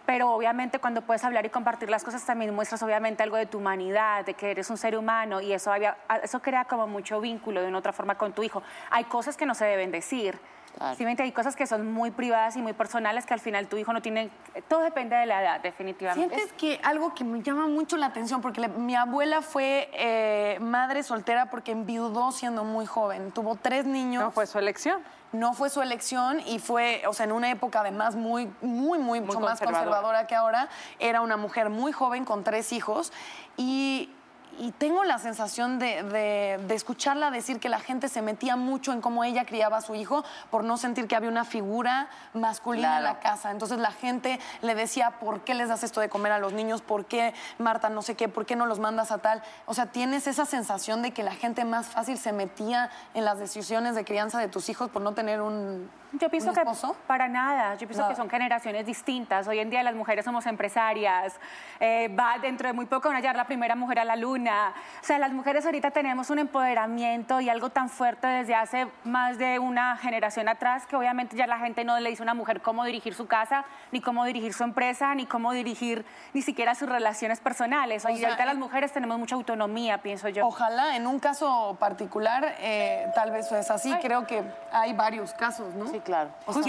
[0.04, 3.58] Pero obviamente cuando puedes hablar y compartir las cosas también muestras obviamente algo de tu
[3.58, 7.62] humanidad, de que eres un ser humano y eso, había, eso crea como mucho vínculo
[7.62, 8.62] de una otra forma con tu hijo.
[8.90, 10.38] Hay cosas que no se deben decir,
[10.78, 13.92] Simplemente hay cosas que son muy privadas y muy personales que al final tu hijo
[13.92, 14.30] no tiene...
[14.68, 16.34] Todo depende de la edad, definitivamente.
[16.34, 21.02] Sientes que algo que me llama mucho la atención, porque mi abuela fue eh, madre
[21.02, 23.32] soltera porque enviudó siendo muy joven.
[23.32, 24.22] Tuvo tres niños.
[24.24, 25.02] No fue su elección.
[25.32, 29.20] No fue su elección y fue, o sea, en una época además muy, muy, muy,
[29.20, 29.84] mucho más conservadora.
[29.84, 30.68] conservadora que ahora.
[30.98, 33.12] Era una mujer muy joven con tres hijos
[33.56, 34.10] y.
[34.58, 38.92] y tengo la sensación de, de- de escucharla decir que la gente se metía mucho
[38.92, 42.98] en cómo ella criaba a su hijo por no sentir que había una figura masculina
[42.98, 43.50] en la casa.
[43.50, 46.82] Entonces la gente le decía, ¿por qué les das esto de comer a los niños?
[46.82, 48.28] ¿Por qué, Marta, no sé qué?
[48.28, 49.42] ¿Por qué no los mandas a tal?
[49.66, 53.38] O sea, tienes esa sensación de que la gente más fácil se metía en las
[53.38, 56.94] decisiones de crianza de tus hijos por no tener un, Yo pienso que esposo.
[57.06, 59.48] para nada, yo pienso que son generaciones distintas.
[59.48, 61.34] Hoy en día las mujeres somos empresarias,
[61.80, 64.74] eh, va dentro de muy poco van a llegar la primera mujer a la luna.
[65.00, 69.38] O sea, las mujeres ahorita tenemos un empoderamiento y algo tan fuerte desde hace más
[69.38, 72.60] de una generación atrás que obviamente ya la gente no le dice a una mujer
[72.60, 76.88] cómo dirigir su casa, ni cómo dirigir su empresa, ni cómo dirigir ni siquiera sus
[76.88, 78.04] relaciones personales.
[78.04, 80.46] Hoy O sea, ahorita las eh, mujeres tenemos mucha autonomía, pienso yo.
[80.46, 83.92] Ojalá, en un caso particular, eh, tal vez es así.
[84.02, 85.86] Creo que hay varios casos, ¿no?
[85.86, 86.30] Sí, claro.
[86.46, 86.62] Justo,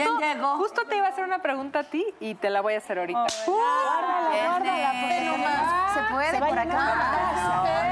[0.57, 2.99] justo te iba a hacer una pregunta a ti y te la voy a hacer
[2.99, 3.25] ahorita.
[3.45, 6.83] Guárdala, guárdala, porque nomás se puede por acá.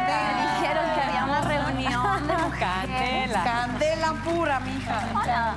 [0.06, 3.81] Me dijeron que había una reunión de mujeres.
[4.16, 5.02] Pura, mija.
[5.16, 5.56] Hola.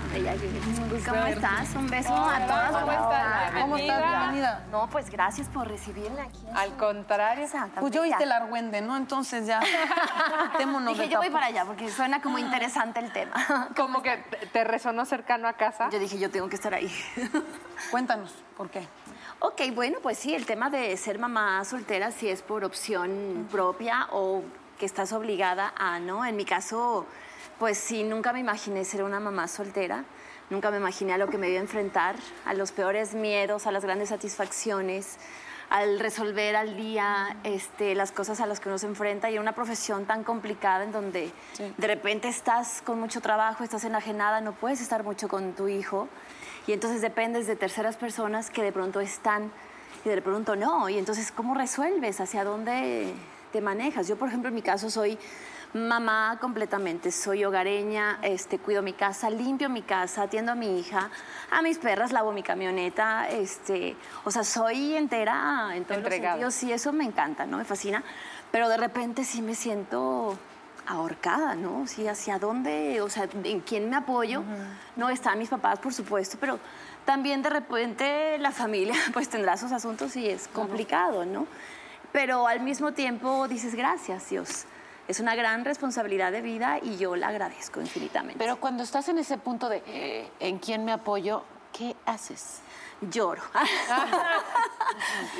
[1.09, 1.75] ¿Cómo estás?
[1.75, 2.71] Un beso a todas.
[2.71, 3.53] ¿cómo estás?
[3.61, 4.03] ¿Cómo estás?
[4.21, 4.64] Bienvenida.
[4.71, 6.47] No, pues gracias por recibirme aquí.
[6.55, 7.47] Al contrario.
[7.81, 8.97] Pues yo oíste el argüende, ¿no?
[8.97, 9.61] Entonces ya,
[10.53, 13.35] quitémonos Dije, de yo voy para allá porque suena como interesante el tema.
[13.77, 15.90] Como que te- te resonó cercano a casa.
[15.90, 16.90] Yo dije, yo tengo que estar ahí.
[17.90, 18.87] Cuéntanos, ¿por qué?
[19.40, 24.07] Ok, bueno, pues sí, el tema de ser mamá soltera si es por opción propia
[24.12, 24.43] o
[24.79, 26.25] que estás obligada a, ¿no?
[26.25, 27.07] En mi caso,
[27.59, 30.05] pues sí, nunca me imaginé ser una mamá soltera,
[30.51, 33.73] nunca me imaginé a lo que me iba a enfrentar, a los peores miedos, a
[33.73, 35.19] las grandes satisfacciones,
[35.71, 39.40] al resolver al día este, las cosas a las que uno se enfrenta y en
[39.40, 44.53] una profesión tan complicada en donde de repente estás con mucho trabajo, estás enajenada, no
[44.53, 46.09] puedes estar mucho con tu hijo
[46.67, 49.51] y entonces dependes de terceras personas que de pronto están
[50.05, 50.88] y de pronto no.
[50.88, 52.21] Y entonces, ¿cómo resuelves?
[52.21, 53.12] ¿Hacia dónde
[53.53, 54.07] te manejas?
[54.09, 55.19] Yo, por ejemplo, en mi caso soy
[55.75, 61.11] mamá completamente, soy hogareña, este, cuido mi casa, limpio mi casa, atiendo a mi hija,
[61.51, 66.37] a mis perras, lavo mi camioneta, este, o sea, soy entera en todos Entregada.
[66.37, 67.59] los sentidos y eso me encanta, ¿no?
[67.59, 68.05] Me fascina,
[68.53, 70.39] pero de repente sí me siento
[70.87, 71.89] ahorcada, ¿no?
[71.89, 74.45] Sí, hacia dónde, o sea, en quién me apoyo.
[74.95, 76.61] No están mis papás, por supuesto, pero
[77.05, 81.49] también de repente la familia pues tendrá sus asuntos y es complicado, ¿no?
[82.13, 84.67] Pero al mismo tiempo dices gracias, Dios.
[85.07, 88.38] Es una gran responsabilidad de vida y yo la agradezco infinitamente.
[88.38, 92.61] Pero cuando estás en ese punto de eh, en quién me apoyo, ¿qué haces?
[93.01, 93.43] Lloro.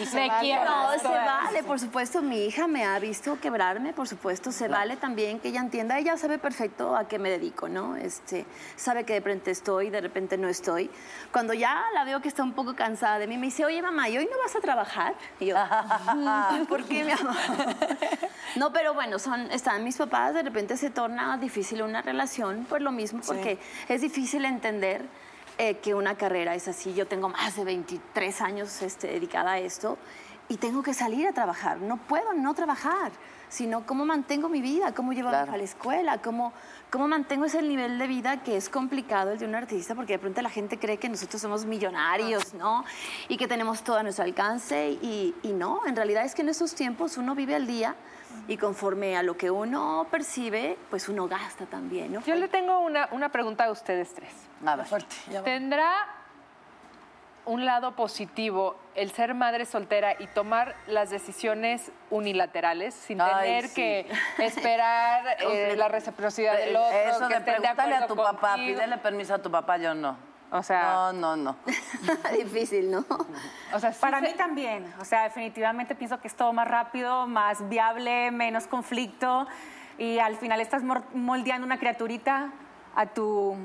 [0.00, 0.40] Y se Me vale.
[0.40, 0.64] quiero.
[0.64, 2.22] No, se vale, por supuesto.
[2.22, 4.52] Mi hija me ha visto quebrarme, por supuesto.
[4.52, 5.98] Se vale también que ella entienda.
[5.98, 7.96] Ella sabe perfecto a qué me dedico, ¿no?
[7.96, 10.90] Este, sabe que de repente estoy, de repente no estoy.
[11.32, 14.08] Cuando ya la veo que está un poco cansada de mí, me dice, oye, mamá,
[14.08, 15.14] ¿y hoy no vas a trabajar?
[15.40, 15.56] Y yo,
[16.14, 17.34] "Mm, ¿por qué, mi amor?
[18.56, 22.82] No, pero bueno, son, están mis papás, de repente se torna difícil una relación, por
[22.82, 23.58] lo mismo, porque
[23.88, 25.04] es difícil entender
[25.59, 26.95] eh, que una carrera es así.
[26.95, 29.99] Yo tengo más de 23 años este, dedicada a esto
[30.49, 31.79] y tengo que salir a trabajar.
[31.79, 33.12] No puedo no trabajar,
[33.49, 36.53] sino cómo mantengo mi vida, cómo llevo a mi hija a la escuela, cómo,
[36.90, 40.19] cómo mantengo ese nivel de vida que es complicado el de un artista, porque de
[40.19, 42.85] pronto la gente cree que nosotros somos millonarios, ¿no?
[43.29, 46.49] Y que tenemos todo a nuestro alcance y, y no, en realidad es que en
[46.49, 47.95] estos tiempos uno vive al día
[48.49, 52.20] y conforme a lo que uno percibe, pues uno gasta también, ¿no?
[52.23, 54.33] Yo le tengo una, una pregunta a ustedes tres.
[54.64, 54.87] A ver.
[55.44, 56.07] ¿Tendrá
[57.47, 63.68] un lado positivo el ser madre soltera y tomar las decisiones unilaterales sin Ay, tener
[63.68, 63.75] sí.
[63.75, 66.97] que esperar eh, la reciprocidad del otro?
[66.97, 70.34] Eso que de pregúntale a tu papá, pídele permiso a tu papá, yo no.
[70.57, 71.11] O sea...
[71.12, 71.57] No, no, no.
[72.33, 73.05] Difícil, ¿no?
[73.73, 74.87] O sea, Para mí también.
[75.01, 79.49] O sea, definitivamente pienso que es todo más rápido, más viable, menos conflicto.
[79.99, 82.51] Y al final estás mor- moldeando una criaturita
[82.95, 83.57] a tu,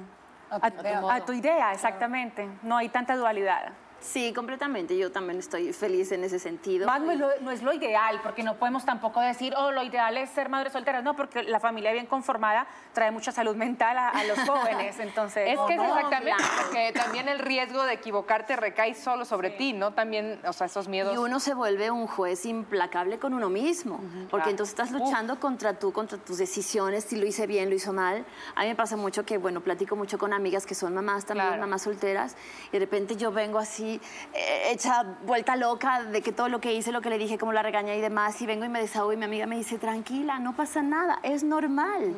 [0.49, 1.01] a, idea.
[1.13, 2.49] a tu idea, exactamente.
[2.63, 3.71] No hay tanta dualidad.
[4.01, 4.97] Sí, completamente.
[4.97, 6.87] Yo también estoy feliz en ese sentido.
[6.87, 9.83] Más no es, lo, no es lo ideal, porque no podemos tampoco decir, oh, lo
[9.83, 11.01] ideal es ser madre soltera.
[11.01, 14.99] No, porque la familia bien conformada trae mucha salud mental a, a los jóvenes.
[14.99, 16.53] Entonces, Es que es no, exactamente claro.
[16.63, 19.93] porque también el riesgo de equivocarte recae solo sobre ti, ¿no?
[19.93, 21.13] También, o sea, esos miedos.
[21.13, 24.49] Y uno se vuelve un juez implacable con uno mismo, porque Claro.
[24.51, 28.25] entonces estás luchando contra tú, contra tus decisiones, si lo hice bien, lo hizo mal.
[28.55, 31.59] A mí me pasa mucho que, bueno, platico mucho con amigas que son mamás también,
[31.59, 32.35] mamás solteras,
[32.69, 36.73] y de repente yo vengo así, eh, hecha vuelta loca de que todo lo que
[36.73, 39.13] hice, lo que le dije, cómo la regañé y demás, y vengo y me desahogo
[39.13, 42.13] y mi amiga me dice, tranquila, no pasa nada, es normal,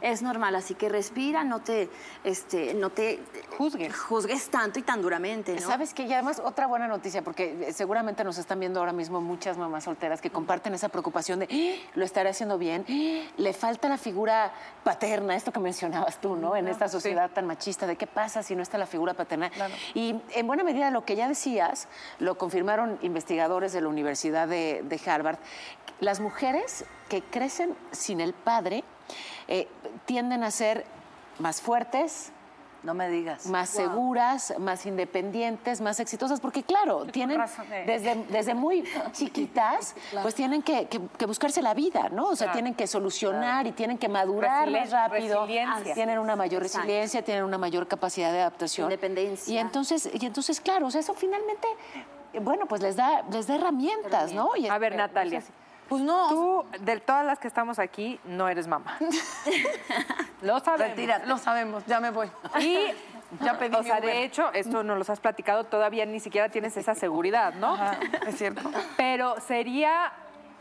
[0.00, 1.88] es normal, así que respira, no te,
[2.24, 3.20] este, no te
[3.58, 5.60] juzgues, juzgues tanto y tan duramente, ¿no?
[5.60, 6.04] ¿Sabes qué?
[6.04, 9.84] Y además, otra buena noticia, porque eh, seguramente nos están viendo ahora mismo muchas mamás
[9.84, 13.30] solteras que comparten esa preocupación de "Ah, lo estaré haciendo bien, ¡Ah!
[13.36, 14.52] le falta la figura
[14.84, 16.56] paterna, esto que mencionabas tú, ¿no?
[16.56, 19.50] En esta sociedad tan machista, de qué pasa si no está la figura paterna.
[19.94, 21.88] Y en buena medida lo que ya decías,
[22.18, 25.38] lo confirmaron investigadores de la Universidad de, Harvard,
[26.00, 28.84] las mujeres que crecen sin el padre
[29.48, 29.68] eh,
[30.04, 30.84] tienden a ser
[31.38, 32.32] más fuertes,
[32.82, 33.46] no me digas.
[33.46, 33.82] Más Wow.
[33.82, 37.84] seguras, más independientes, más exitosas, porque claro, tienen eh.
[37.86, 42.28] desde, desde muy chiquitas, pues tienen que, que- que buscarse la vida, ¿no?
[42.28, 42.52] O sea, Claro.
[42.58, 45.40] tienen que solucionar y tienen que madurar Resili- más rápido.
[45.46, 45.94] resiliencia.
[45.94, 48.86] Tienen una mayor resiliencia, tienen una mayor capacidad de adaptación.
[48.86, 49.52] Independencia.
[49.54, 51.66] Y entonces, y entonces claro, o sea, eso finalmente,
[52.32, 54.50] eh, bueno, pues les da, les da herramientas, ¿no?
[54.56, 55.40] Y A ver, eh, Natalia.
[55.40, 56.28] no sé si- Pues no.
[56.28, 58.98] Tú, de todas las que estamos aquí, no eres mamá.
[60.42, 60.88] Lo sabemos.
[60.88, 61.26] Retírate.
[61.26, 62.30] Lo sabemos, ya me voy.
[62.60, 62.78] Y
[63.40, 66.76] Ya pedí o sea, de hecho, esto nos los has platicado, todavía ni siquiera tienes
[66.76, 67.74] esa seguridad, ¿no?
[67.74, 68.70] Ajá, es cierto.
[68.96, 70.12] Pero sería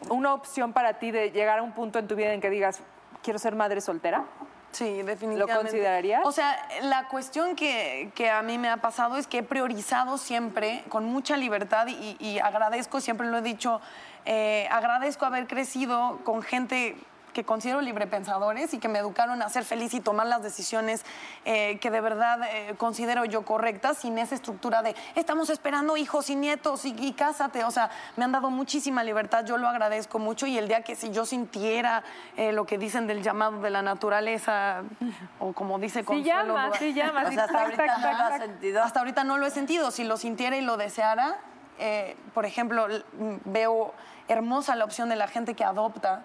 [0.10, 2.80] una opción para ti de llegar a un punto en tu vida en que digas,
[3.24, 4.24] quiero ser madre soltera.
[4.72, 5.54] Sí, definitivamente.
[5.54, 6.22] ¿Lo considerarías?
[6.26, 10.18] O sea, la cuestión que, que a mí me ha pasado es que he priorizado
[10.18, 13.80] siempre con mucha libertad y, y agradezco, siempre lo he dicho,
[14.26, 16.98] eh, agradezco haber crecido con gente
[17.36, 21.06] que considero librepensadores y que me educaron a ser feliz y tomar las decisiones
[21.44, 26.30] eh, que de verdad eh, considero yo correctas sin esa estructura de estamos esperando hijos
[26.30, 27.66] y nietos y, y cásate.
[27.66, 30.96] O sea, me han dado muchísima libertad, yo lo agradezco mucho y el día que
[30.96, 32.04] si yo sintiera
[32.38, 34.84] eh, lo que dicen del llamado de la naturaleza
[35.40, 38.04] o como dice Consuelo, llama, sí llama, O sí, sea, hasta tac, ahorita tac, no
[38.04, 38.42] tac, lo has tac.
[38.44, 38.82] sentido.
[38.84, 39.92] hasta ahorita no lo he sentido.
[39.92, 41.38] Si lo sintiera y lo deseara,
[42.34, 42.88] por ejemplo,
[43.44, 43.94] veo
[44.28, 46.24] hermosa la opción de la gente que adopta,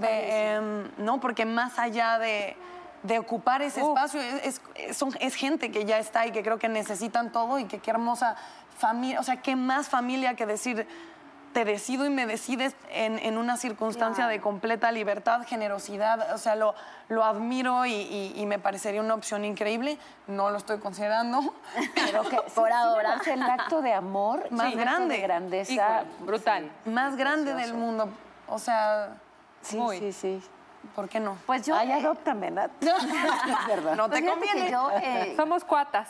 [0.00, 1.20] Ve, em, ¿no?
[1.20, 2.56] Porque más allá de,
[3.02, 6.42] de ocupar ese espacio, es, es- es- son- es gente que ya está y que
[6.42, 8.36] creo que necesitan todo y que qué hermosa
[8.78, 10.86] familia, o sea, qué más familia que decir
[11.56, 16.54] te decido y me decides en, en una circunstancia de completa libertad, generosidad, o sea,
[16.54, 16.74] lo,
[17.08, 19.96] lo admiro y, y- y me parecería una opción increíble.
[20.26, 21.54] No lo estoy considerando,
[21.94, 23.12] Pero que Por sí, ahora.
[23.14, 25.14] parece el acto de amor Más sí, grande.
[25.14, 26.70] de grandeza Híjole, brutal.
[26.84, 28.10] más grande del mundo.
[28.48, 29.14] O sea,
[29.62, 29.98] Sí, Muy.
[29.98, 30.42] sí, sí.
[30.94, 31.38] ¿por qué no?
[31.46, 31.74] Pues yo...
[31.74, 32.48] Ay, eh, adóptame.
[32.82, 33.96] Es.
[33.96, 34.70] No pues te que conviene.
[34.70, 36.08] yo, eh, Somos cuatas.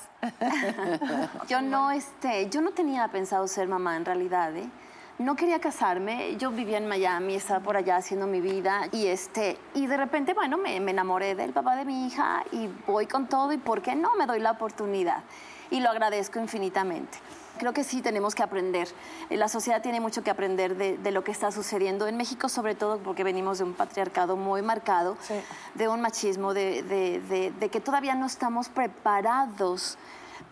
[1.47, 4.68] Yo no, este, yo no tenía pensado ser mamá en realidad, ¿eh?
[5.19, 9.57] No quería casarme, yo vivía en Miami, estaba por allá haciendo mi vida y este
[9.73, 13.27] y de repente, bueno, me, me enamoré del papá de mi hija y voy con
[13.27, 14.14] todo y ¿por qué no?
[14.17, 15.23] Me doy la oportunidad
[15.71, 17.17] y lo agradezco infinitamente.
[17.59, 18.89] Creo que sí tenemos que aprender.
[19.31, 22.51] Eh, La sociedad tiene mucho que aprender de, de lo que está sucediendo en México,
[22.51, 25.17] sobre todo porque venimos de un patriarcado muy marcado,
[25.75, 29.97] de un machismo, de, de- de- de que todavía no estamos preparados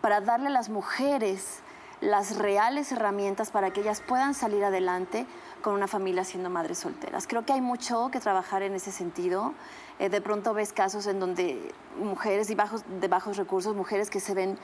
[0.01, 1.59] para darle a las mujeres
[2.01, 5.25] las reales herramientas para que ellas puedan salir adelante
[5.61, 7.27] con una familia siendo madres solteras.
[7.27, 9.53] Creo que hay mucho que trabajar en ese sentido.
[9.99, 14.19] Eh, de pronto ves casos en donde mujeres de bajos, de bajos recursos, mujeres que
[14.19, 14.57] se ven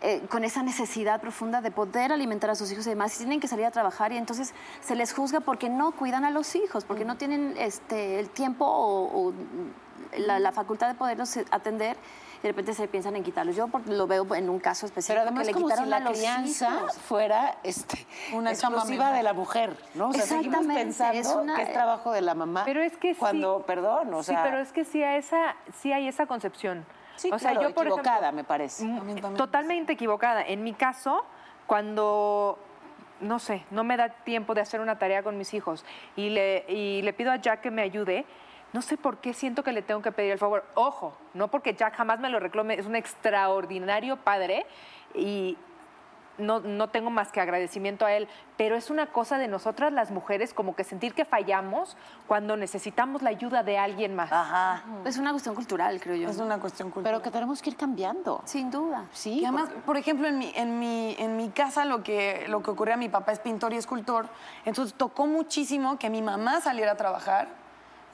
[0.00, 3.38] eh, con esa necesidad profunda de poder alimentar a sus hijos y demás, y tienen
[3.38, 6.84] que salir a trabajar y entonces se les juzga porque no cuidan a los hijos,
[6.84, 9.32] porque no tienen este, el tiempo o, o
[10.18, 11.96] la, la facultad de poderlos eh, atender
[12.42, 13.54] de repente se piensan en quitarlos.
[13.54, 16.10] Yo lo veo en un caso específico Pero además que le como si quitaron la
[16.10, 16.98] crianza hijos.
[16.98, 20.08] fuera este, Una exclusiva de la mujer, ¿no?
[20.08, 22.62] O sea, seguimos Exactamente, pensando es una- que es trabajo de la mamá.
[22.64, 23.20] Pero es que sí.
[23.20, 26.84] cuando, perdón, o sí, sea, pero es que sí, a esa, sí hay esa concepción.
[27.16, 28.84] sí, o sea, claro, yo por equivocada, ejemplo, me parece.
[28.84, 29.36] Mm.
[29.36, 30.42] Totalmente equivocada.
[30.42, 31.24] En mi caso,
[31.66, 32.58] cuando,
[33.20, 35.84] no sé, no me da tiempo de hacer una tarea con mis hijos
[36.16, 38.24] y le, y le pido a Jack que me ayude,
[38.72, 40.64] no sé por qué siento que le tengo que pedir el favor.
[40.74, 44.66] Ojo, no porque Jack jamás me lo reclame, es un extraordinario padre
[45.14, 45.56] y
[46.38, 50.10] no, no tengo más que agradecimiento a él, pero es una cosa de nosotras las
[50.10, 51.96] mujeres como que sentir que fallamos
[52.26, 54.32] cuando necesitamos la ayuda de alguien más.
[54.32, 54.82] Ajá.
[55.04, 56.28] Es una cuestión cultural, creo yo.
[56.28, 57.12] Es una cuestión cultural.
[57.12, 58.40] Pero que tenemos que ir cambiando.
[58.44, 59.06] Sin duda.
[59.12, 59.40] Sí.
[59.40, 62.70] Y además, por ejemplo, en mi, en mi, en mi casa lo que, lo que
[62.70, 64.28] ocurría, mi papá es pintor y escultor,
[64.64, 67.61] entonces tocó muchísimo que mi mamá saliera a trabajar.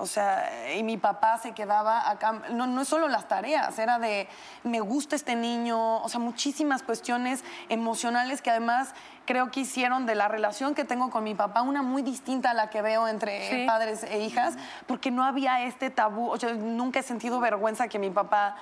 [0.00, 3.98] O sea, y mi papá se quedaba acá, no, no es solo las tareas, era
[3.98, 4.28] de,
[4.62, 8.94] me gusta este niño, o sea, muchísimas cuestiones emocionales que además
[9.26, 12.54] creo que hicieron de la relación que tengo con mi papá una muy distinta a
[12.54, 13.66] la que veo entre Sí.
[13.66, 14.54] padres e hijas,
[14.86, 18.54] porque no había este tabú, o sea, nunca he sentido vergüenza que mi papá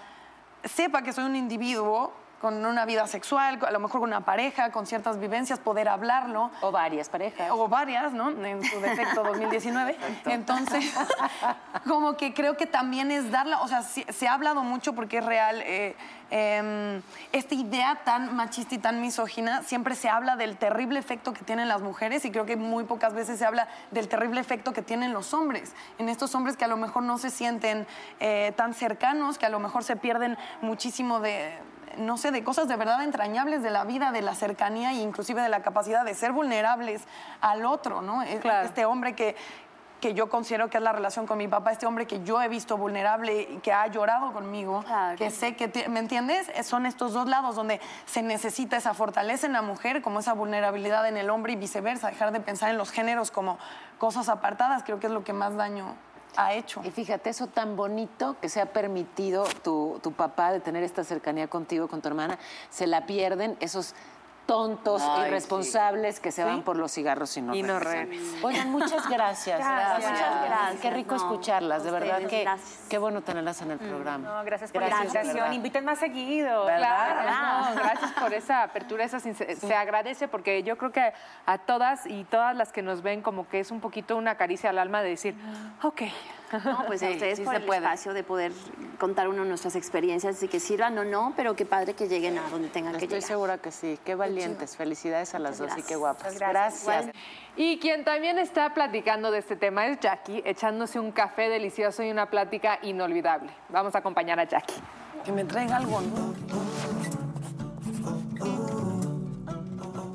[0.65, 4.71] sepa que soy un individuo con una vida sexual, a lo mejor con una pareja,
[4.71, 6.51] con ciertas vivencias, poder hablarlo.
[6.61, 7.51] O varias parejas.
[7.53, 8.31] O varias, ¿no?
[8.31, 9.97] En su defecto 2019.
[10.27, 10.93] Entonces,
[11.89, 15.25] como que creo que también es darla, o sea, se, ha hablado mucho porque es
[15.25, 15.63] real.
[15.63, 15.97] eh,
[16.31, 21.45] em, esta idea tan machista y tan misógina, siempre se habla del terrible efecto que
[21.45, 24.83] tienen las mujeres y creo que muy pocas veces se habla del terrible efecto que
[24.83, 25.75] tienen los hombres.
[25.99, 27.87] En estos hombres que a lo mejor no se sienten
[28.21, 31.57] eh, tan cercanos, que a lo mejor se pierden muchísimo de
[31.99, 35.43] no sé, de cosas de verdad entrañables de la vida, de la cercanía e inclusive
[35.43, 37.03] de la capacidad de ser vulnerables
[37.41, 38.23] al otro, ¿no?
[38.23, 39.35] E- Este hombre que,
[40.01, 42.49] que yo considero que es la relación con mi papá, este hombre que yo he
[42.49, 44.85] visto vulnerable y que ha llorado conmigo,
[45.17, 46.51] que sé que, ¿me entiendes?
[46.67, 51.09] Son estos dos lados donde se necesita esa fortaleza en la mujer, como esa vulnerabilidad
[51.09, 53.59] en el hombre y viceversa, dejar de pensar en los géneros como
[53.99, 55.95] cosas apartadas, creo que es lo que más daño
[56.37, 56.81] ha hecho.
[56.85, 61.05] Y fíjate, eso tan bonito que se ha permitido tu, tu papá de tener esta
[61.05, 62.39] cercanía contigo, con tu hermana,
[62.71, 63.95] se la pierden esos
[64.47, 66.49] tontos, Ay, irresponsables que se Sí.
[66.49, 67.79] van por los cigarros y no Y no.
[68.43, 69.59] Oigan, muchas gracias.
[69.59, 70.11] Gracias.
[70.13, 70.81] Muchas gracias.
[70.81, 72.31] Qué rico No, escucharlas, de verdad ustedes,
[72.61, 74.29] que qué bueno tenerlas en el programa.
[74.39, 75.35] No, gracias por Gracias, la invitación.
[75.35, 75.53] verdad.
[75.53, 76.65] Inviten más seguido.
[76.67, 81.13] Claro, no, gracias por esa apertura, esa sincer- se agradece porque yo creo que
[81.45, 84.71] a todas y todas las que nos ven como que es un poquito una caricia
[84.71, 85.35] al alma de decir,
[85.83, 86.03] ok.
[86.65, 87.81] No, pues a ustedes sí por se el puede.
[87.81, 88.53] espacio de poder
[88.99, 92.39] contar uno de nuestras experiencias y que sirvan o no, pero qué padre que lleguen
[92.39, 93.29] a donde tengan que Estoy llegar.
[93.29, 93.99] segura que sí.
[94.05, 94.77] Qué valientes.
[94.77, 96.39] Felicidades a las dos y qué guapas.
[96.39, 96.85] Gracias.
[96.87, 97.17] Gracias.
[97.57, 102.11] Y quien también está platicando de este tema es Jackie, echándose un café delicioso y
[102.11, 103.51] una plática inolvidable.
[103.71, 104.75] Vamos a acompañar a Jackie.
[105.25, 106.35] Que me traiga algo, ¿no?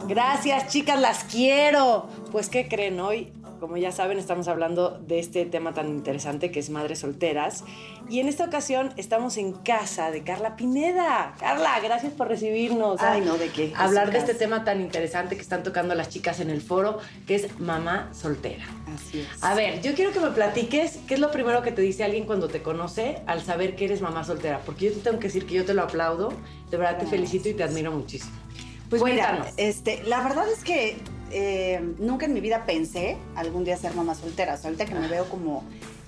[0.07, 2.07] Gracias, chicas, las quiero.
[2.32, 3.34] Pues, ¿qué creen hoy?
[3.62, 7.64] Como ya saben, estamos hablando de este tema tan interesante que es madres solteras.
[8.09, 11.36] Y en esta ocasión estamos en casa de Carla Pineda.
[11.39, 12.99] Carla, gracias por recibirnos.
[12.99, 13.72] Ay, no, ¿de qué?
[13.78, 16.97] Hablar Es de este tema tan interesante que están tocando las chicas en el foro,
[17.28, 18.66] que es mamá soltera.
[18.95, 19.43] Así es.
[19.43, 22.26] A ver, yo quiero que me platiques qué es lo primero que te dice alguien
[22.26, 24.62] cuando te conoce al saber que eres mamá soltera.
[24.66, 26.34] Porque yo te tengo que decir que yo te lo aplaudo,
[26.72, 28.32] de verdad te felicito y te admiro muchísimo.
[28.89, 29.51] Pues Cuéntanos.
[29.51, 30.97] mira, este, la verdad es que
[31.32, 34.55] eh, nunca en mi vida pensé algún día ser mamá soltera.
[34.55, 35.63] O sea, ahorita que me veo como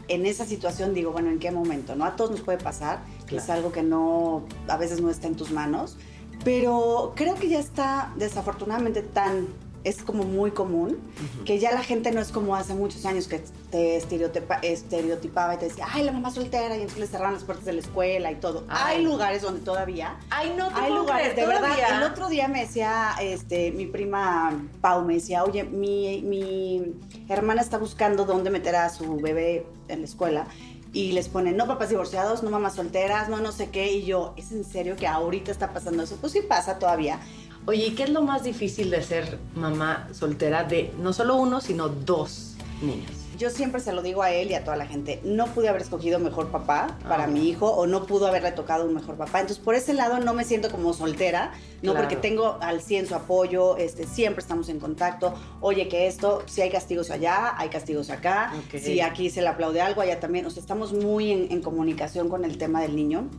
[0.07, 1.95] en esa situación, digo, bueno, ¿en qué momento?
[1.95, 2.05] ¿No?
[2.05, 5.35] A todos nos puede pasar, que es algo que no, a veces no está en
[5.35, 5.97] tus manos.
[6.43, 9.47] Pero creo que ya está desafortunadamente tan,
[9.83, 10.97] es como muy común,
[11.45, 15.57] que ya la gente no es como hace muchos años que te estereotipa- estereotipaba y
[15.57, 18.31] te decía, ay, la mamá soltera, y entonces le cerraban las puertas de la escuela
[18.31, 18.63] y todo.
[18.69, 18.97] Ay.
[18.97, 21.75] Hay lugares donde todavía Ay, no te hay lugares, creer, de verdad.
[21.75, 21.97] todavía.
[21.97, 26.93] El otro día me decía este, mi prima Pau, me decía, oye, mi, mi
[27.27, 30.47] hermana está buscando dónde meter a su bebé en la escuela.
[30.95, 33.91] Y les ponen, no papás divorciados, no mamás solteras, no no sé qué.
[33.93, 36.17] Y yo, ¿es en serio que ahorita está pasando eso?
[36.21, 37.19] Pues sí pasa todavía.
[37.65, 41.61] Oye, ¿y qué es lo más difícil de ser mamá soltera de no solo uno,
[41.61, 43.09] sino dos niños?
[43.37, 45.81] Yo siempre se lo digo a él y a toda la gente, no pude haber
[45.81, 47.27] escogido mejor papá para Ah.
[47.27, 49.39] mi hijo o no pudo haberle tocado un mejor papá.
[49.39, 51.51] Entonces, por ese lado no me siento como soltera,
[51.81, 51.99] no Claro.
[52.07, 55.33] porque tengo al 100 su apoyo, este, siempre estamos en contacto.
[55.61, 58.53] Oye, que esto, si hay castigos allá, hay castigos acá.
[58.77, 60.45] Si aquí se le aplaude algo, allá también.
[60.45, 63.29] O sea, estamos muy en, en comunicación con el tema del niño.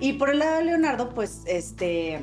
[0.00, 2.20] Y por el lado de Leonardo, pues, este,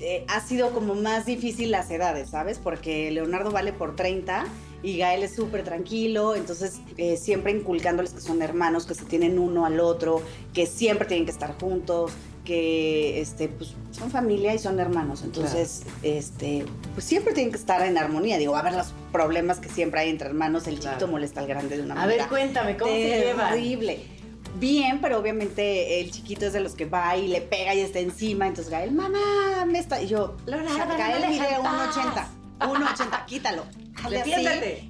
[0.00, 2.58] eh, ha sido como más difícil las edades, ¿sabes?
[2.62, 4.44] Porque Leonardo vale por 30
[4.82, 9.38] y Gael es súper tranquilo, entonces eh, siempre inculcándoles que son hermanos, que se tienen
[9.38, 10.22] uno al otro,
[10.52, 12.12] que siempre tienen que estar juntos,
[12.44, 17.82] que este, pues, son familia y son hermanos, entonces este, pues siempre tienen que estar
[17.82, 18.38] en armonía.
[18.38, 21.48] Digo, va a haber los problemas que siempre hay entre hermanos, el chiquito molesta al
[21.48, 22.22] grande de una A manera.
[22.24, 23.52] ver, cuéntame, ¿cómo se llevan?
[23.52, 24.15] Terrible.
[24.58, 27.98] Bien, pero obviamente el chiquito es de los que va y le pega y está
[27.98, 28.46] encima.
[28.46, 30.00] Entonces Gael, mamá, me está.
[30.00, 32.26] Y yo, Leonardo, Gael mide deja en 1,80.
[32.60, 33.64] 1,80, quítalo.
[34.04, 34.32] Así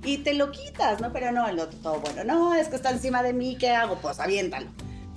[0.05, 1.13] y te lo quitas, ¿no?
[1.13, 2.25] Pero no, el otro todo bueno.
[2.25, 3.97] No, es que está encima de mí, ¿qué hago?
[3.97, 4.67] Pues aviéntalo.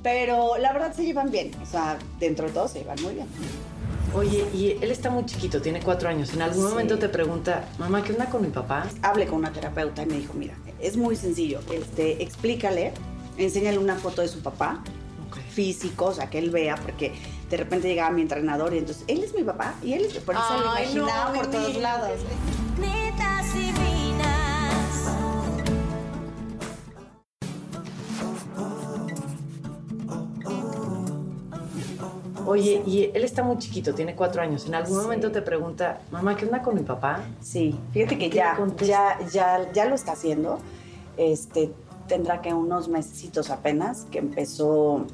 [0.03, 1.51] Pero la verdad se llevan bien.
[1.61, 3.27] O sea, dentro de todo se llevan muy bien.
[4.15, 6.33] Oye, y él está muy chiquito, tiene cuatro años.
[6.33, 6.69] En algún Sí.
[6.69, 8.87] momento te pregunta, mamá, ¿qué onda con mi papá?
[9.03, 12.93] Hablé con una terapeuta y me dijo, mira, es muy sencillo, este, explícale,
[13.45, 14.83] enséñale una foto de su papá,
[15.49, 17.13] físico, o sea, que él vea, porque
[17.49, 20.35] de repente llegaba mi entrenador y entonces, él es mi papá y él es, por
[20.35, 22.19] eso lo Ay, no, imaginaba por mi todos lados.
[32.45, 34.65] Oye, y él está muy chiquito, tiene cuatro años.
[34.65, 37.23] En algún momento te pregunta, mamá, ¿qué onda con mi papá?
[37.41, 38.57] Sí, fíjate que ya,
[39.31, 40.57] ya, ya lo está haciendo.
[41.15, 41.71] Este,
[42.09, 45.05] tendrá que unos mesecitos apenas que empezó,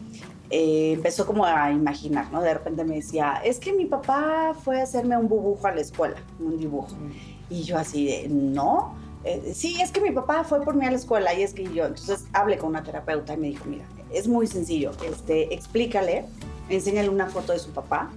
[0.50, 2.42] eh, empezó como a imaginar, ¿no?
[2.42, 5.82] De repente me decía, es que mi papá fue a hacerme un dibujo a la
[5.82, 6.88] escuela, un dibujo.
[7.52, 8.96] Y yo así de, no.
[9.24, 11.64] Eh, sí, es que mi papá fue por mí a la escuela y es que
[11.72, 16.26] yo, entonces hablé con una terapeuta y me dijo, mira, es muy sencillo, este, explícale,
[16.70, 18.12] enséñale una foto de su papá,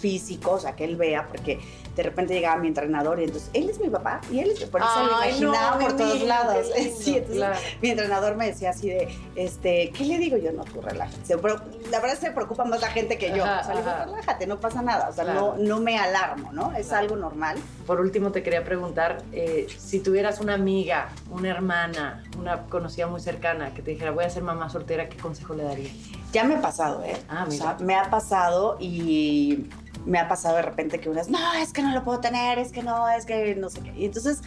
[0.00, 1.60] físico, o sea, que él vea, porque
[1.94, 4.80] de repente llegaba mi entrenador y entonces, él es mi papá y él es, por
[4.80, 6.66] eso lo imaginaba no, por todos lados.
[6.74, 7.58] qué lindo, Sí, entonces claro.
[7.82, 10.52] mi entrenador me decía así de, este, ¿qué le digo yo?
[10.52, 11.36] No, tú relájate.
[11.36, 13.44] Pero la verdad se preocupa más la gente que yo.
[13.44, 15.08] Ajá, o sea, le digo, relájate, no pasa nada.
[15.08, 15.56] O sea, Claro.
[15.58, 16.72] no, no me alarmo, ¿no?
[16.72, 17.58] Es algo normal.
[17.86, 23.20] Por último, te quería preguntar, eh, si tuvieras una amiga, una hermana, una conocida muy
[23.20, 25.92] cercana que te dijera, voy a ser mamá soltera, ¿qué consejo le darías?
[26.32, 27.16] Ya me ha pasado, ¿eh?
[27.28, 27.64] Ah, o mira.
[27.64, 29.66] sea, me ha pasado y
[30.06, 32.72] me ha pasado de repente que unas, no, es que no lo puedo tener, es
[32.72, 33.92] que no, es que no sé qué.
[33.96, 34.40] Y entonces,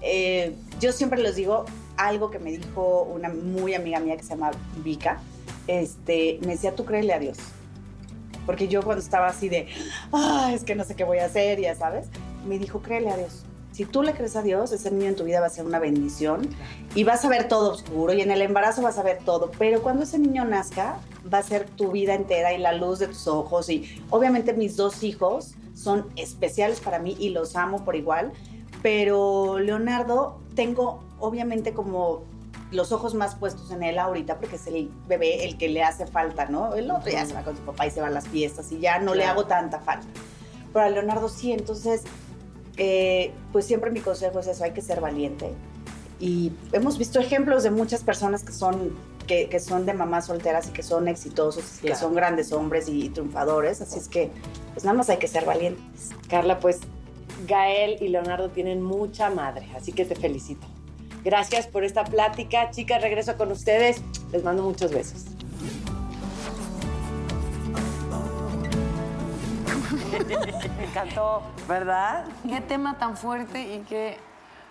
[0.00, 1.64] eh, yo siempre les digo
[1.96, 4.50] algo que me dijo una muy amiga mía que se llama
[4.84, 5.20] Vika.
[5.66, 7.38] Este, me decía, tú créele a Dios.
[8.44, 9.68] Porque yo cuando estaba así de,
[10.12, 12.06] ah, es que no sé qué voy a hacer, ya sabes,
[12.46, 13.44] me dijo, créele a Dios.
[13.72, 15.78] Si tú le crees a Dios, ese niño en tu vida va a ser una
[15.78, 16.48] bendición
[16.94, 19.82] y vas a ver todo oscuro y en el embarazo vas a ver todo, pero
[19.82, 20.96] cuando ese niño nazca,
[21.32, 24.76] va a ser tu vida entera y la luz de tus ojos y obviamente mis
[24.76, 28.32] dos hijos son especiales para mí y los amo por igual,
[28.82, 32.22] pero Leonardo tengo obviamente como
[32.72, 36.06] los ojos más puestos en él ahorita porque es el bebé el que le hace
[36.06, 36.74] falta, ¿no?
[36.74, 38.80] El otro ya se va con su papá y se va a las fiestas y
[38.80, 40.06] ya no le hago tanta falta.
[40.72, 42.02] Pero a Leonardo sí, entonces,
[42.76, 45.52] eh, pues siempre mi consejo es eso, hay que ser valiente.
[46.18, 48.92] Y hemos visto ejemplos de muchas personas que son,
[49.26, 53.08] que, que son de mamás solteras y que son exitosos, que son grandes hombres y
[53.10, 54.30] triunfadores, así es que
[54.72, 56.10] pues nada más hay que ser valientes.
[56.28, 56.80] Carla, pues
[57.46, 60.66] Gael y Leonardo tienen mucha madre, así que te felicito.
[61.24, 62.70] Gracias por esta plática.
[62.70, 64.00] Chicas, regreso con ustedes.
[64.30, 65.24] Les mando muchos besos.
[70.78, 72.26] Me encantó, ¿verdad?
[72.48, 74.18] Qué tema tan fuerte y qué,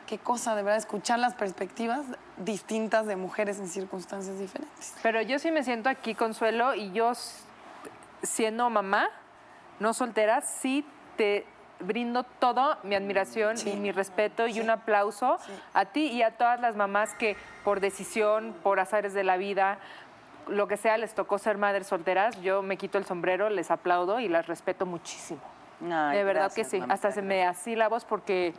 [0.05, 2.05] qué cosa, de verdad, escuchar las perspectivas
[2.37, 4.95] distintas de mujeres en circunstancias diferentes.
[5.01, 7.13] Pero yo sí me siento aquí, Consuelo, y yo
[8.23, 9.09] siendo mamá,
[9.79, 10.85] no soltera, sí
[11.17, 11.45] te
[11.79, 15.37] brindo todo mi admiración y mi respeto y un aplauso
[15.73, 19.79] a ti y a todas las mamás que por decisión, por azares de la vida,
[20.47, 22.39] lo que sea, les tocó ser madres solteras.
[22.41, 25.41] Yo me quito el sombrero, les aplaudo y las respeto muchísimo.
[25.81, 26.83] Ay, de verdad gracias, que sí.
[26.87, 28.53] Hasta se me así la voz porque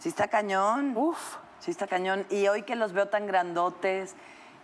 [0.00, 0.96] Sí está cañón.
[0.96, 1.36] Uf.
[1.60, 2.26] Sí está cañón.
[2.30, 4.16] Y hoy que los veo tan grandotes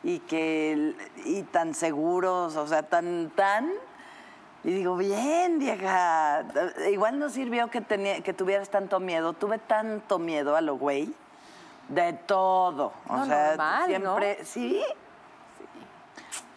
[0.03, 3.70] y que y tan seguros, o sea, tan tan
[4.66, 6.45] y digo, bien, vieja.
[6.91, 9.32] Igual no sirvió que tenía, que tuvieras tanto miedo.
[9.32, 11.14] Tuve tanto miedo a lo güey.
[11.89, 12.93] De todo.
[13.09, 13.87] O sea, normal, ¿no?
[13.87, 14.45] siempre.
[14.45, 14.82] Sí.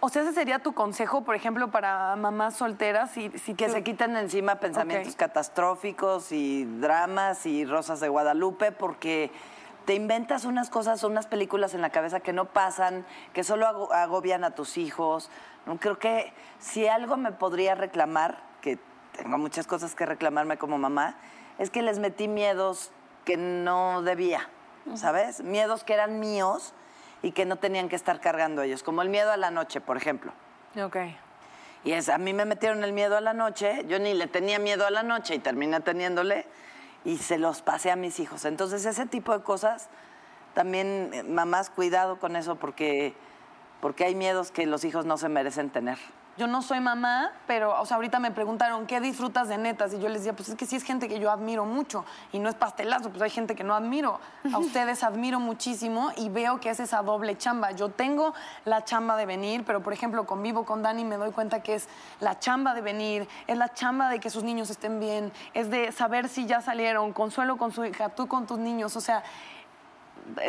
[0.02, 3.12] O sea, ese sería tu consejo, por ejemplo, para mamás solteras.
[3.12, 8.72] Si, si Que tú- se quiten encima pensamientos catastróficos y dramas y rosas de Guadalupe,
[8.72, 9.30] porque
[9.86, 13.92] te inventas unas cosas, unas películas en la cabeza que no pasan, que solo ago-
[13.92, 15.30] agobian a tus hijos.
[15.66, 18.80] No, Creo que si algo me podría reclamar, que
[19.18, 21.16] tengo muchas cosas que reclamarme como mamá,
[21.58, 22.92] es que les metí miedos
[23.26, 24.48] que no debía,
[24.96, 25.42] ¿sabes?
[25.44, 26.74] Miedos que eran míos
[27.22, 29.98] y que no tenían que estar cargando ellos, como el miedo a la noche, por
[29.98, 30.32] ejemplo.
[30.82, 30.98] Ok.
[31.84, 34.60] Y es, a mí me metieron el miedo a la noche, yo ni le tenía
[34.60, 36.46] miedo a la noche y terminé teniéndole
[37.06, 38.46] y se los pasé a mis hijos.
[38.46, 39.90] Entonces ese tipo de cosas,
[40.54, 43.14] también eh, mamás, cuidado con eso porque,
[43.82, 45.98] porque hay miedos que los hijos no se merecen tener.
[46.40, 49.94] Yo no soy mamá, pero o sea, ahorita me preguntaron, ¿qué disfrutas de netas?
[49.94, 52.06] Y yo les decía, pues es que sí es gente que yo admiro mucho.
[52.32, 54.22] Y no es pastelazo, pues hay gente que no admiro.
[54.54, 57.72] A ustedes admiro muchísimo y veo que es esa doble chamba.
[57.72, 58.34] Yo tengo
[58.64, 61.76] la chamba de venir, pero por ejemplo, convivo con Dani y me doy cuenta que
[61.76, 61.90] es
[62.22, 65.92] la chamba de venir, es la chamba de que sus niños estén bien, es de
[65.92, 68.96] saber si ya salieron, Consuelo con su hija, tú con tus niños.
[68.96, 69.24] O sea,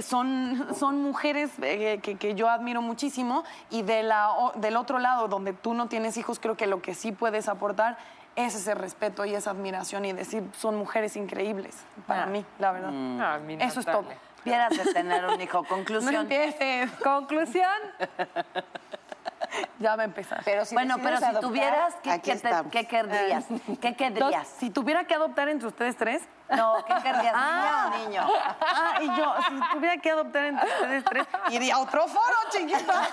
[0.03, 4.99] son, son mujeres eh, que, que yo admiro muchísimo y de la, o- del otro
[4.99, 7.97] lado, donde tú no tienes hijos, creo que lo que sí puedes aportar
[8.37, 11.77] es ese respeto y esa admiración y decir, son mujeres increíbles
[12.07, 12.91] para mí, la verdad.
[13.21, 14.05] Ah, mi Eso es todo.
[14.45, 15.63] De tener un hijo.
[15.65, 16.15] Conclusión.
[16.15, 16.91] No empieces.
[17.03, 17.67] Conclusión.
[19.81, 20.43] Ya va a empezar.
[20.45, 22.73] Pero si bueno, pero si adoptar, tuvieras, ¿qué, aquí qué te- estamos.
[22.73, 23.45] qué querrías?
[23.81, 24.23] ¿Qué querrías?
[24.23, 26.23] Entonces, si tuviera que adoptar entre ustedes tres.
[26.57, 27.33] No, ¿qué querrías?
[27.37, 27.91] Ah.
[27.97, 28.33] ¿Niña o niño?
[28.61, 33.09] Ah, y yo, si tuviera que adoptar entre ustedes tres, iría a otro foro, chiquita.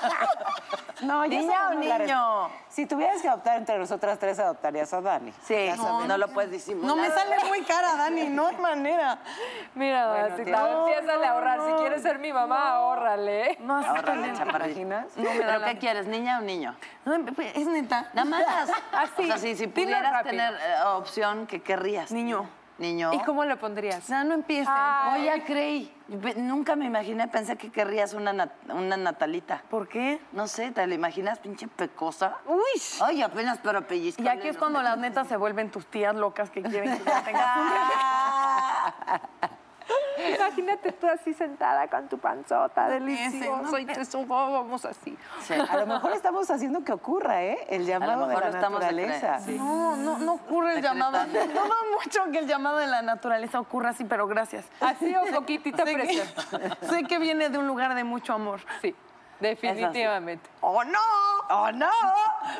[1.01, 2.49] No, ya ¿Niña o niño?
[2.69, 5.31] Si tuvieras que adoptar entre nosotras tres, adoptarías a Dani.
[5.43, 6.87] Sí, no, no lo puedes disimular.
[6.87, 9.19] No me sale muy cara, Dani, no hay manera.
[9.75, 11.59] Mira, Bueno, si no, empiézale a ahorrar.
[11.61, 13.57] Si no, quieres ser mi mamá, ahórrale.
[13.59, 14.35] No, también.
[14.35, 15.05] chaparrinas.
[15.15, 16.75] No me da ¿Pero la- qué quieres, niña o niño?
[17.05, 18.09] No, es neta.
[18.13, 18.43] Nada más.
[18.91, 20.31] Así, O sea, si, si pudieras rápido.
[20.31, 22.11] tener eh, opción, ¿qué querrías?
[22.11, 22.49] Niño.
[22.77, 23.11] Niño.
[23.13, 24.09] ¿Y cómo le pondrías?
[24.09, 24.67] No, no empieces.
[24.69, 25.21] Ay.
[25.29, 25.93] Oye, creí.
[26.21, 29.63] Pe- Nunca me imaginé, pensé que querrías una, nat- una natalita.
[29.69, 30.21] ¿Por qué?
[30.31, 32.37] No sé, ¿te la imaginas pinche pecosa?
[32.45, 32.59] Uy.
[33.01, 34.21] Ay, apenas pero pellizco.
[34.21, 37.23] Y aquí es cuando las netas se vuelven tus tías locas que quieren que ya
[37.23, 37.67] tengas un
[40.35, 43.77] Imagínate tú así sentada con tu panzota, delicioso, ¿no?
[43.77, 45.17] y te subamos así.
[45.69, 47.57] A lo mejor estamos haciendo que ocurra, ¿eh?
[47.69, 49.37] El llamado de mejor la lo estamos naturaleza.
[49.37, 49.55] decre- sí.
[49.57, 51.17] No, no, no ocurre el llamado.
[51.25, 51.71] Dudo
[52.03, 54.65] mucho que el llamado de la naturaleza ocurra así, pero gracias.
[54.81, 56.27] Así o poquitita presión.
[56.89, 58.59] sé que viene de un lugar de mucho amor.
[58.81, 58.95] Sí,
[59.39, 60.49] definitivamente.
[60.61, 60.99] ¡Oh, no!
[61.49, 61.89] ¡Oh, no!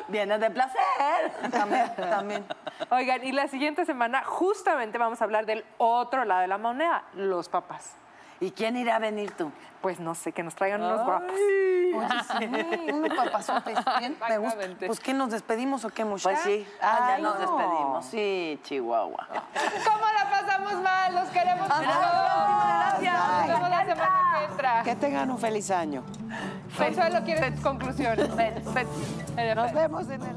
[0.08, 1.50] Viene de placer.
[1.50, 2.46] También, también.
[2.90, 7.04] Oigan, y la siguiente semana justamente vamos a hablar del otro lado de la moneda,
[7.14, 7.96] los papás.
[8.40, 9.50] ¿Y quién irá a venir tú?
[9.80, 11.32] Pues no sé, que nos traigan unos guapos.
[11.98, 13.78] Oye, sí, unos papazotes.
[14.28, 14.60] Me gusta.
[14.86, 16.40] Pues, ¿qué nos despedimos o qué, muchacha?
[16.42, 16.66] Pues sí.
[16.80, 17.40] Ah, ya Ay, nos no.
[17.40, 18.04] despedimos.
[18.06, 19.26] Sí, Chihuahua.
[19.84, 21.14] ¿Cómo la pasamos mal?
[21.14, 21.80] Los queremos mucho.
[21.80, 23.14] Gracias.
[23.14, 24.82] Nos vemos la semana que entra.
[24.82, 26.02] Que tengan un feliz año.
[26.76, 28.28] Consuelo, ¿quieres conclusiones?
[28.28, 30.36] Nos vemos en el...